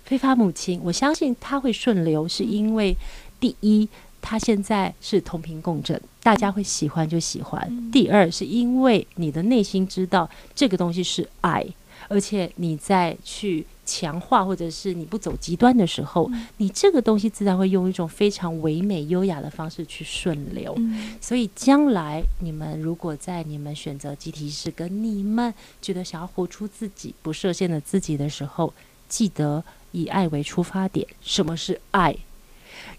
[0.05, 2.95] 非法母亲，我相信他会顺流，是因为
[3.41, 3.89] 第一。
[4.29, 7.67] 他现在是同频共振，大家会喜欢就喜欢。
[7.71, 11.67] 嗯、第二，是因为你的内心知道这个东西是爱，
[12.09, 20.75] 而且你在去强化或者是你不走极端的时候，嗯、你这个东西自然会用一种非常唯美优雅的方式去顺流。
[20.77, 28.75] 嗯、所以将来你们如果在你们选择集体意识跟你们觉得想要活出自己不设限的自己的时候，
[29.09, 31.09] 记得以爱为出发点。
[31.23, 32.15] 什么是爱？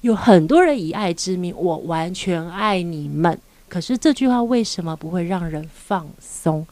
[0.01, 3.37] 有很多人以爱之名，我完全爱你们。
[3.67, 6.65] 可是这句话为什么不会让人放松？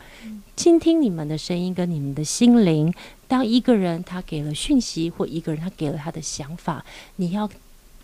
[0.55, 2.93] 倾听你们的声音跟你们的心灵。
[3.27, 6.83] 当一个人他给了讯息，或一个人他给了他的想法，
[7.17, 7.47] 你要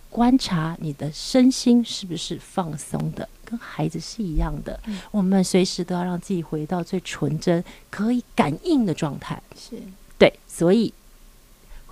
[0.09, 4.79] 观察你的身心是不是放松的，跟孩子是一样的。
[5.09, 9.41] 我们随时都要让自己回到最纯真、可以感应的状态。
[9.57, 9.77] 是
[10.19, 10.93] 对，所以。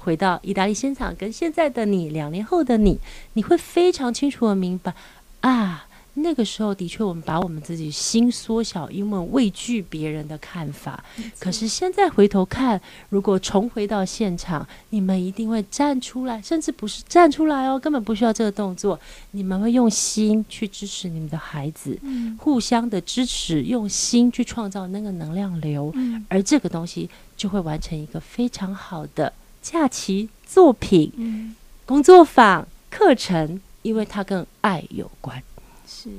[0.03, 2.99] 回到意大利现场，跟现在的你，两年后的你，
[3.33, 4.93] 你会非常清楚的明白
[5.41, 5.85] 啊，
[6.15, 11.03] 那个时候的确我们把我们自己心缩小，因为畏惧别人的看法。
[11.39, 18.99] 可是现在回头看，如果重回到现场，你们一定会站出来，甚至不是站出来哦，根本不需要这个动作，
[19.31, 21.97] 你们会用心去支持你们的孩子，
[22.39, 25.93] 互相的支持，用心去创造那个能量流，
[26.27, 29.31] 而这个东西就会完成一个非常好的。
[29.61, 31.55] 假期作品、嗯、
[31.85, 35.41] 工作坊、课程，因为它跟爱有关。
[35.87, 36.09] 是，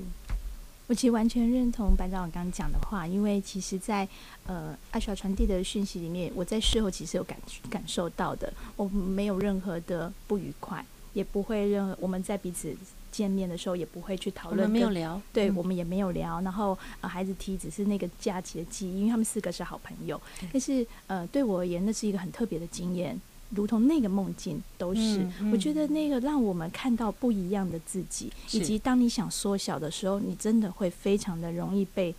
[0.87, 4.13] 我其实完全认同班长老刚刚讲的话，因为其实在，在
[4.47, 7.37] 呃爱需要传递的讯息里面，我在事后其实有感
[7.69, 12.75] 感受到的，我没有任何的不愉快，也不会任何我们在彼此
[13.11, 16.41] 见面的时候也不会去讨论，没有聊，对、嗯、我们也没有聊。
[16.43, 20.21] 然后呃，孩子提只是那个假期的记忆，因为他们四个是好朋友。
[20.53, 23.19] 但是呃，对我而言，那是一个很特别的经验，
[23.55, 25.19] 如同那个梦境都是。
[25.19, 32.15] 嗯嗯、我觉得那个让我们看到不一样的自己，以及当你想缩小的时候，你真的会非常的容易被。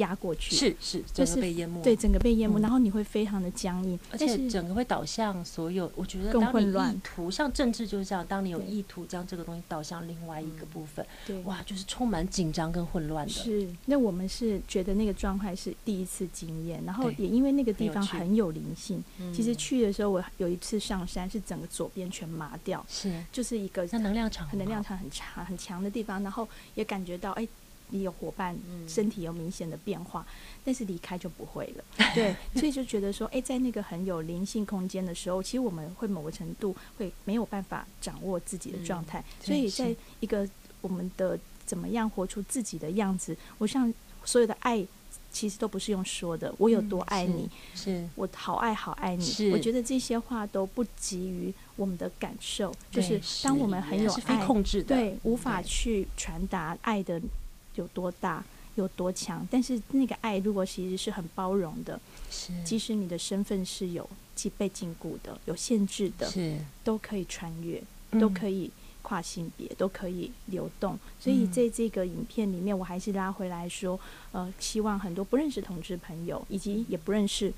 [0.00, 5.90] 压过去是是，整个被淹没，对，整个被淹没，然后你会非常的僵硬，而且整个会导向所有。
[5.94, 7.00] 我觉得更混乱。
[7.30, 13.32] 像政治就是这样，当你有意图将这个东西导向另外一个部分，对，哇，就是充满紧张跟混乱的。
[13.32, 19.02] 是，那我们是觉得那个状态是第一次经验，然后也因为那个地方很有灵性。
[19.32, 27.46] 其实去的时候，我有一次上山是整个左边全麻掉，是，就是一个能量场，能量场很差很强的地方，然后也感觉到哎。
[27.90, 28.56] 你有伙伴，
[28.88, 31.84] 身体有明显的变化，嗯、但是离开就不会了。
[32.14, 39.20] 对，所以就觉得说，哎、欸，在那个很有灵性空间的时候，其实我们会某个程度会没有办法掌握自己的状态。
[39.20, 40.48] 嗯、所以在一个
[40.80, 43.92] 我们的怎么样活出自己的样子，我想
[44.24, 44.84] 所有的爱
[45.32, 46.52] 其实都不是用说的。
[46.58, 49.50] 我有多爱你，嗯、是，是我好爱好爱你。
[49.52, 57.20] 我觉得这些话都不及于我们的感受，就是当我们很有爱，是非控制的，对，无法去传达爱的。
[57.80, 58.44] 有多大，
[58.76, 59.46] 有多强？
[59.50, 61.98] 但是那个爱，如果其实是很包容的，
[62.30, 67.82] 是即使你的身份是有被被禁锢的、有限制的，是都可以穿越，
[68.20, 68.70] 都可以
[69.02, 70.98] 跨性别，嗯、都可以流动。
[71.18, 73.98] 所以在这个影片里面，我还是拉回来说，
[74.32, 77.52] 呃，希望很多不认识同志朋友，以及也不认识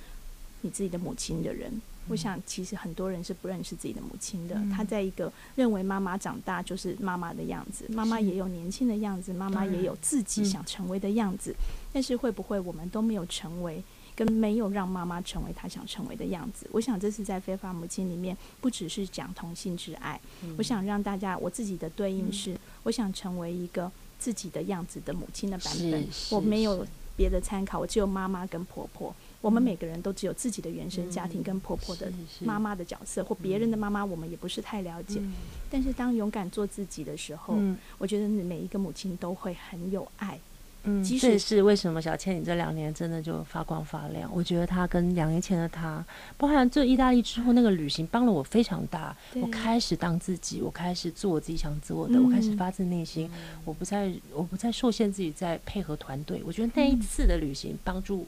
[0.63, 1.81] 你自己的母亲的人。
[2.09, 4.61] 我想，其实很多人是不认识自己的母亲的。
[4.75, 11.55] 他在一个认为妈妈长大就是妈妈的样子，妈妈也有年轻的样子，妈妈也有自己想成为的样子。
[11.93, 13.83] 但是会不会我们都没有成为，
[14.17, 16.69] 跟没有让妈妈成为她想成为的样子？
[16.73, 20.21] 我想这是在非法母亲里面，不只是讲同性之爱。
[20.59, 26.07] 我想让大家，我自己的对应是，我想成为一个自己的样子的母亲的版本。
[26.31, 26.87] 我没有
[27.17, 29.15] 别的参考，我只有妈妈跟婆婆。
[29.43, 35.21] 我们每个人都只有自己的原生家庭跟婆婆的妈妈的角色，或别人的妈妈，我们也不是太了解。
[35.69, 37.59] 但是当勇敢做自己的时候，
[37.99, 40.39] 我觉得每一个母亲都会很有爱。
[40.85, 44.31] 嗯，这也是为什么小倩你这两年真的就发光发亮？
[44.33, 46.05] 我觉得她跟两年前的她，
[46.37, 49.17] 包含这意大利之后那个旅行，帮了我非常大。
[49.35, 53.31] 我开始当自己，我开始做我自己想做的，我开始发自内心，
[53.65, 56.43] 我不再我不再受限自己在配合团队。
[56.45, 58.27] 我觉得那一次的旅行帮助。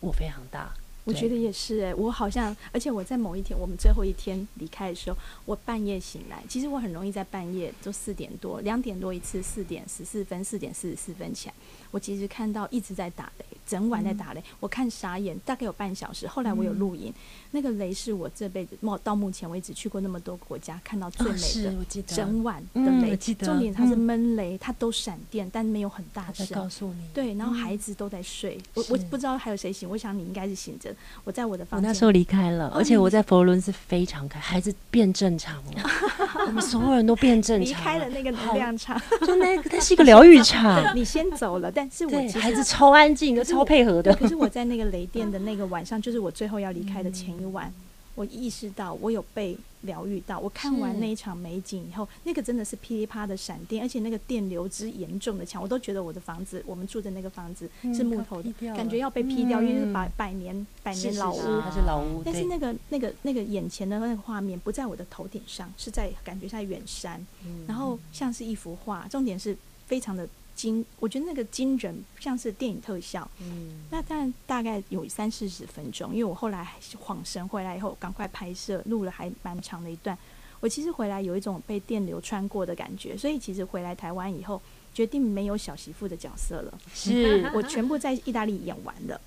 [0.00, 0.72] 我非常大，
[1.04, 11.54] 我觉得也是哎、欸，我好像，而且我在某一天，我们最后一天离开的时候，我半夜醒来，其实我很容易在半夜，就四点多、两点多一次，四点十四分、四点四十四分起来，
[11.94, 16.26] 我其实看到一直在打雷，整晚在打雷，嗯、我看傻眼，大概有半小时。
[16.26, 17.14] 后来我有录影，嗯、
[17.52, 26.44] 那个雷是我这辈子到目前为止去过那么多国家看到最美的，哦、我记得整晚的雷，嗯、重点它是闷雷，它都闪电，但没有很大声。
[26.48, 29.88] 告诉你，对，然后孩子都在睡，嗯、我我不知道还有谁醒。
[29.88, 30.92] 我想你应该是醒着。
[31.22, 35.88] 我在我的房间，我那时候离开了，而且我在佛罗伦斯非常开，孩子变正常了，
[36.48, 40.96] 我们所有人都变正常，离开了那个能量场，就那个，它是一个 疗愈场。
[40.96, 44.14] 你先走了，但是我其实孩子超安静的，超配合的。
[44.16, 47.72] 可是我在那个雷电的 那个晚上，就是我最后要离开的前一晚，
[48.14, 49.56] 我意识到我有被。
[49.84, 62.22] 疗愈到我看完那一场美景以后，那个真的是噼里啪的闪电，而且那个电流之严重的强，我都觉得我的房子，我们住的那个房子是木头的，嗯、感觉要被劈掉，嗯、因为是百百年百年老屋，是是它是老屋。
[62.24, 69.54] 但是那个那个那个眼前的那个画面不在我的头顶上，是在感觉在远山，嗯、然后像是一幅画，重点是
[69.86, 70.26] 非常的。
[70.54, 73.28] 惊，我觉得那个惊人像是电影特效。
[73.40, 76.66] 嗯，那但大概有三四十分钟，因为我后来
[77.04, 80.16] 恍神回来以后，赶快拍摄，录了还蛮长的一段。
[80.60, 84.60] 我其实回来有一种被电流穿过的感觉，所以其实回来台湾以后，
[84.94, 89.20] 决定没有小媳妇的角色了，是我全部在意大利演完了。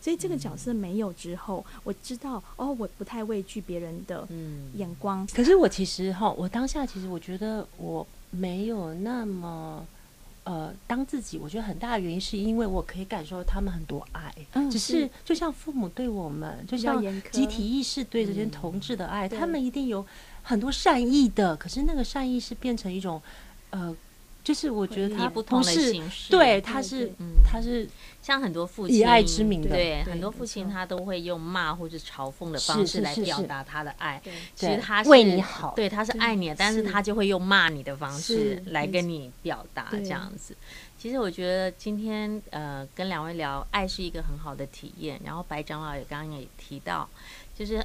[0.00, 4.28] 所以这个角色没有之后，我知道哦，我不太畏惧别人的
[4.74, 5.24] 眼光。
[5.24, 9.84] 嗯，可是我其实哈，我当下其实我觉得我没有那么。
[10.44, 20.06] 呃，当自己，我觉得很大的原因是因为我可以感受到他们很多爱，嗯、只是就像父母对我们，就像集体意识对这些同志的爱，嗯、他们一定有
[20.42, 23.20] 很多善意的，可是那个善意是变成一种，
[23.70, 23.96] 呃。
[24.44, 27.10] 就是我觉得他不同的形式，对，他是，
[27.42, 27.88] 他是
[28.20, 34.20] 像很多父亲以爱之名的，对，很多父亲他都会用骂或者嘲讽的方式来表达他的爱。
[34.54, 40.54] 其实他是为你好，对，他是爱你，但是他就会用骂你的方式来跟你表达这样子。
[40.98, 47.08] 其实我觉得今天呃跟两位聊爱是一个很好的体验，然后白长老也刚刚也提到，
[47.58, 47.82] 就是。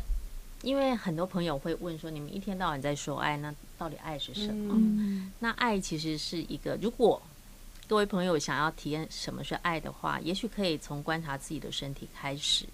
[0.62, 4.74] 因为很多朋友会问说，你们一天到晚在说爱，那到底爱是什么？
[4.76, 7.22] 嗯、那爱其实是一个，如果
[7.88, 12.66] 各位朋友想要体验什么是爱的话，也许可以从观察自己的身体开始。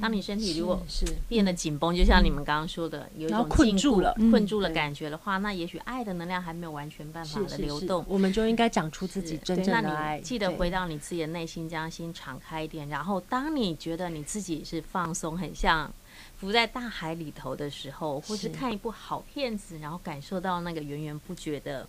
[0.00, 10.20] 当你身体如果是变得紧绷，就像你们刚刚说的，有一种困住了、困住了感觉的话，那也许爱的能量还没有完全办法的流动，我们就应该讲出自己真正的爱。
[10.20, 12.88] 记得回到你自己的内心，将心敞开一点。
[12.88, 15.90] 然后，当你觉得你自己是放松，很像
[16.38, 21.86] 浮在大海里头的时候，或是看一部好片子，然后感受到那个源源不绝的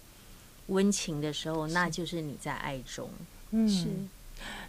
[0.68, 3.10] 温情的时候，那就是你在爱中。
[3.52, 3.88] 嗯，是。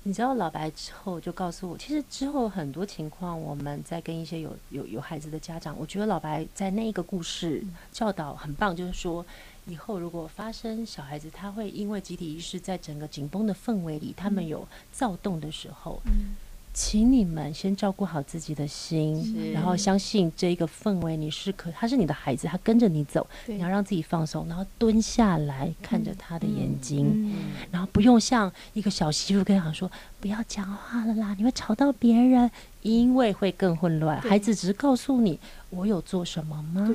[0.03, 9.25] 你知道老白之后就告诉我，其实之后很多情况，我们在跟一些有有有孩子的家长，我觉得老白在那一个故事教导很棒，就是说
[9.67, 16.03] 以后如果发生小孩子他会因为集体意识在整个紧绷的氛围里，他们有躁动的时候。
[16.05, 16.35] 嗯
[16.73, 27.43] 请你们先照顾好自己的心，然后相信这一个氛围，你是可，他是你的孩子，他跟着你走，你要让自己放松，然后蹲下来看着他的眼睛，嗯嗯、
[27.73, 29.91] 然后不用像一个小媳妇跟他说
[30.21, 32.51] 不要讲话了啦，你会吵到别人，
[32.83, 34.21] 因为会更混乱。
[34.21, 35.39] 孩子只是告诉你
[35.71, 36.87] 我有做什么吗？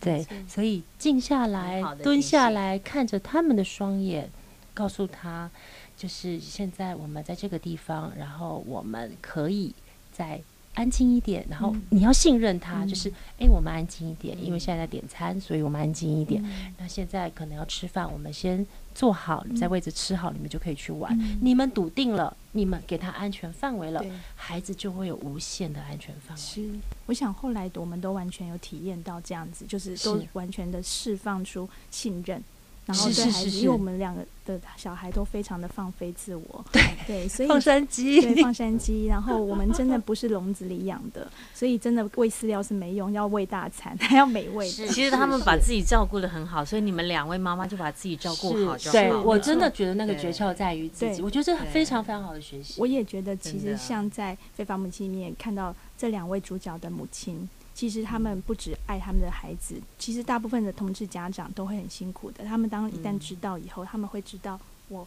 [0.00, 4.30] 对，对，所以静下来，蹲下来看着他们的双眼，
[4.72, 5.50] 告诉他。
[5.96, 9.74] 就是现在我们在这个地方，然后我们可以
[10.12, 10.40] 再
[10.74, 16.44] 安静一点，然后你要信任他，就是哎，我们安静一点，因为现在在点餐，所以我们安静一点。
[16.78, 21.16] 那现在可能要吃饭，我们先坐好，在位置吃好，你们就可以去玩。
[21.40, 26.42] 你们笃定了，你们给他安全范围了，孩子就会有无限的安全范围。
[26.42, 26.68] 是，
[27.06, 32.42] 我想后来我们都完全有体验到这样子，就是都完全的释放出信任。
[32.86, 39.06] 然后对孩子，因为我们两个的小孩都非常的放飞自我，对对，所以 放山鸡，对放山鸡。
[39.06, 44.68] 然后我们真的不是笼子里养的，所以真的喂饲料是没用，要喂大餐，还要美味。
[44.68, 48.92] 其实他们把自己照顾的很好，所以你们两位妈妈就把自己照顾好就好。
[48.92, 52.74] 对，我真的觉得那个诀窍在于自己，我觉得这非常非常好的学习。
[52.78, 57.48] 我也觉得，其实像在《非法母亲》里面看到这两位主角的母亲。
[57.74, 62.44] 其实他们不止爱他们的孩子，其实大部分的同志家长都会很辛苦的。
[62.44, 64.58] 他们当一旦知道以后，他们会知道
[64.88, 65.06] 我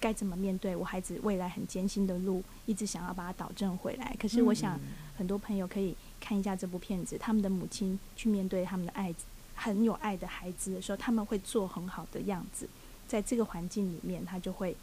[0.00, 4.16] 该怎么面对我孩子未来很艰辛的路，一直想要把他导正回来。
[4.18, 4.78] 可是我想，
[5.16, 9.14] 很多朋友可以看一下这部片子，他们的母亲去面对他们的爱，
[9.54, 12.68] 很有爱的孩子的时候，他们会做很好的样子，
[13.06, 14.76] 在这个环境里面，他就会。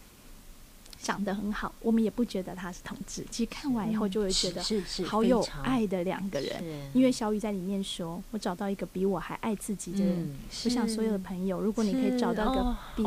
[1.06, 3.24] 长得很好，我们也不觉得他是同志。
[3.30, 4.64] 其实看完以后就会觉得
[5.06, 6.64] 好有爱的两个人。
[6.96, 10.36] 因为小雨在里面说：“我找到一个比我还爱自己的人。”
[10.66, 13.04] 我想所有的朋友，如果你可以找到一个比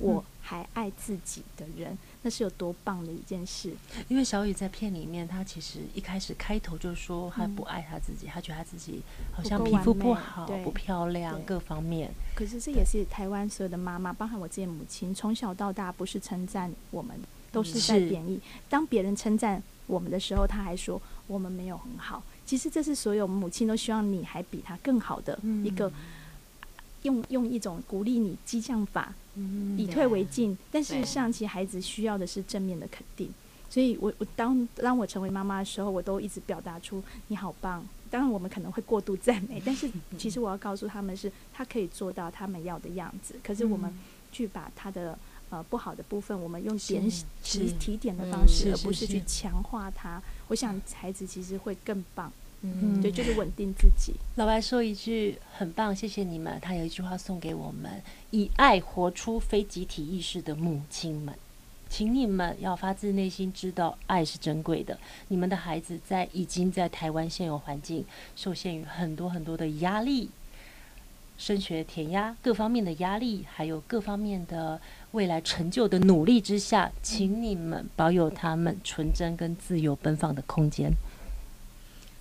[0.00, 3.72] 我还爱自己的人，那是有多棒的一件事。
[4.08, 9.02] 因为小雨在片里面，她其实一开始开头就说她不爱她自己，她觉得她自己
[9.32, 12.10] 好像皮肤不好、不漂亮，各方面。
[12.34, 17.16] 可是这也是台湾所有的妈妈，包含我自己母亲，从小到大不是称赞我们，
[17.50, 18.40] 都是在贬义。
[18.68, 22.22] 当别人称赞我们的时候，他还说我们没有很好。
[22.46, 25.92] 其实这是所有母亲都希望你还比他更好的一个。
[27.02, 29.14] 用用一种鼓励你激将法，
[29.76, 30.56] 以退为进。
[30.70, 33.28] 但事实上，其实孩子需要的是正面的肯定。
[33.68, 37.84] 所以我我当当我成为妈妈的时候，我都一直表达出你好棒。
[38.10, 43.34] 当然，我们可能会过度赞美，但是 其实我要告诉他们是，他可以做到他们要的样子。
[43.42, 43.90] 可是我们
[44.30, 47.10] 去把他的呃不好的部分，我们用点
[47.42, 50.22] 提提点的方式，而不是去强化他。
[50.48, 52.30] 我想孩子其实会更棒。
[52.62, 54.14] 嗯，对，就是稳定自己。
[54.36, 56.58] 老白说一句很棒，谢谢你们。
[56.60, 58.00] 他有一句话送给我们：
[58.30, 61.34] 以爱活出非集体意识的母亲们，
[61.88, 64.96] 请你们要发自内心知道爱是珍贵的。
[65.26, 68.04] 你们的孩子在已经在台湾现有环境
[68.36, 70.30] 受限于很多很多的压力，
[71.36, 80.92] 升学填压各方面的压力，还有各方面的未来成就的努力之下，请你们保有他们纯真跟自由奔放的空间。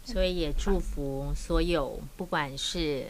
[0.04, 3.08] 所以也祝福所有，不管是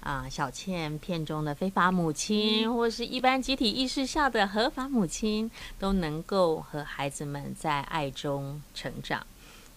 [0.00, 9.26] 啊、呃、小倩片中的非法母亲，或是一般集体意识下的合法母亲，都能够和孩子们在爱中成长。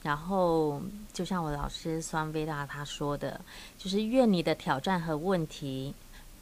[0.01, 0.81] 然后，
[1.11, 3.41] 就像我老师酸维达他说的，
[3.77, 5.93] 就是愿你的挑战和问题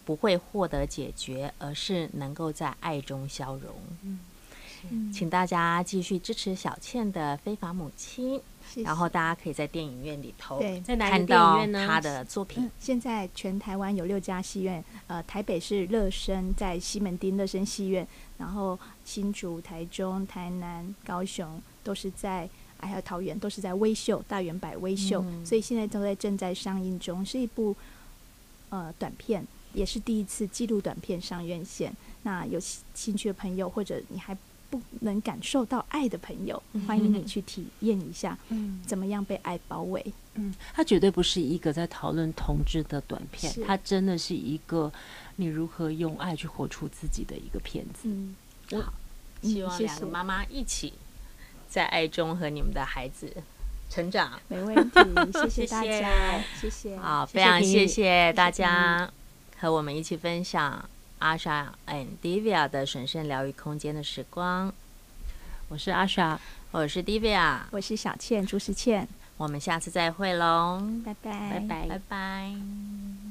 [0.06, 3.74] 不会获得解决，而是能够在爱中消融。
[4.04, 8.42] 嗯，请大家继续支持小倩的非法母亲。
[8.78, 12.70] 然后大家可以在电影院里头看到他的作品。
[12.80, 18.08] 现在全台湾有六家戏院，呃，台北是乐声在西门町乐声戏院，
[18.38, 22.50] 然后新竹、台中、台南、高雄都是在
[22.80, 27.76] 还有桃园都是在微秀大圆百微秀，嗯、所以现在都在正在上映中，是一部
[28.70, 31.96] 呃短片，也是第一次纪录短片上院线。
[32.24, 32.60] 那有
[32.94, 34.38] 兴趣的朋友，或者你还
[34.74, 40.04] 不能感受到爱的朋友，嗯、欢迎你去体验一下，嗯，怎么样被爱包围？
[40.34, 44.92] 嗯，它绝对不是一个在讨论同志的短片，它真的是一个
[45.36, 48.10] 你如何用爱去活出自己的一个片子。
[48.10, 48.36] 嗯，
[48.82, 48.92] 好，
[49.44, 50.94] 希望两个妈妈一起
[51.70, 53.32] 在爱中和你们的孩子
[53.92, 54.42] 成长。
[54.48, 55.00] 没问题，
[55.48, 59.08] 谢谢大家，谢谢，好，非常谢谢大家
[59.60, 60.84] 和我们一起分享。
[61.24, 64.74] 阿莎 and Divya 的神圣疗愈空间的时光，
[65.70, 66.38] 我是阿莎，
[66.72, 69.08] 我是 Divya，我是小倩，朱时倩，
[69.38, 73.23] 我们下次再会喽，拜拜，拜拜，拜拜。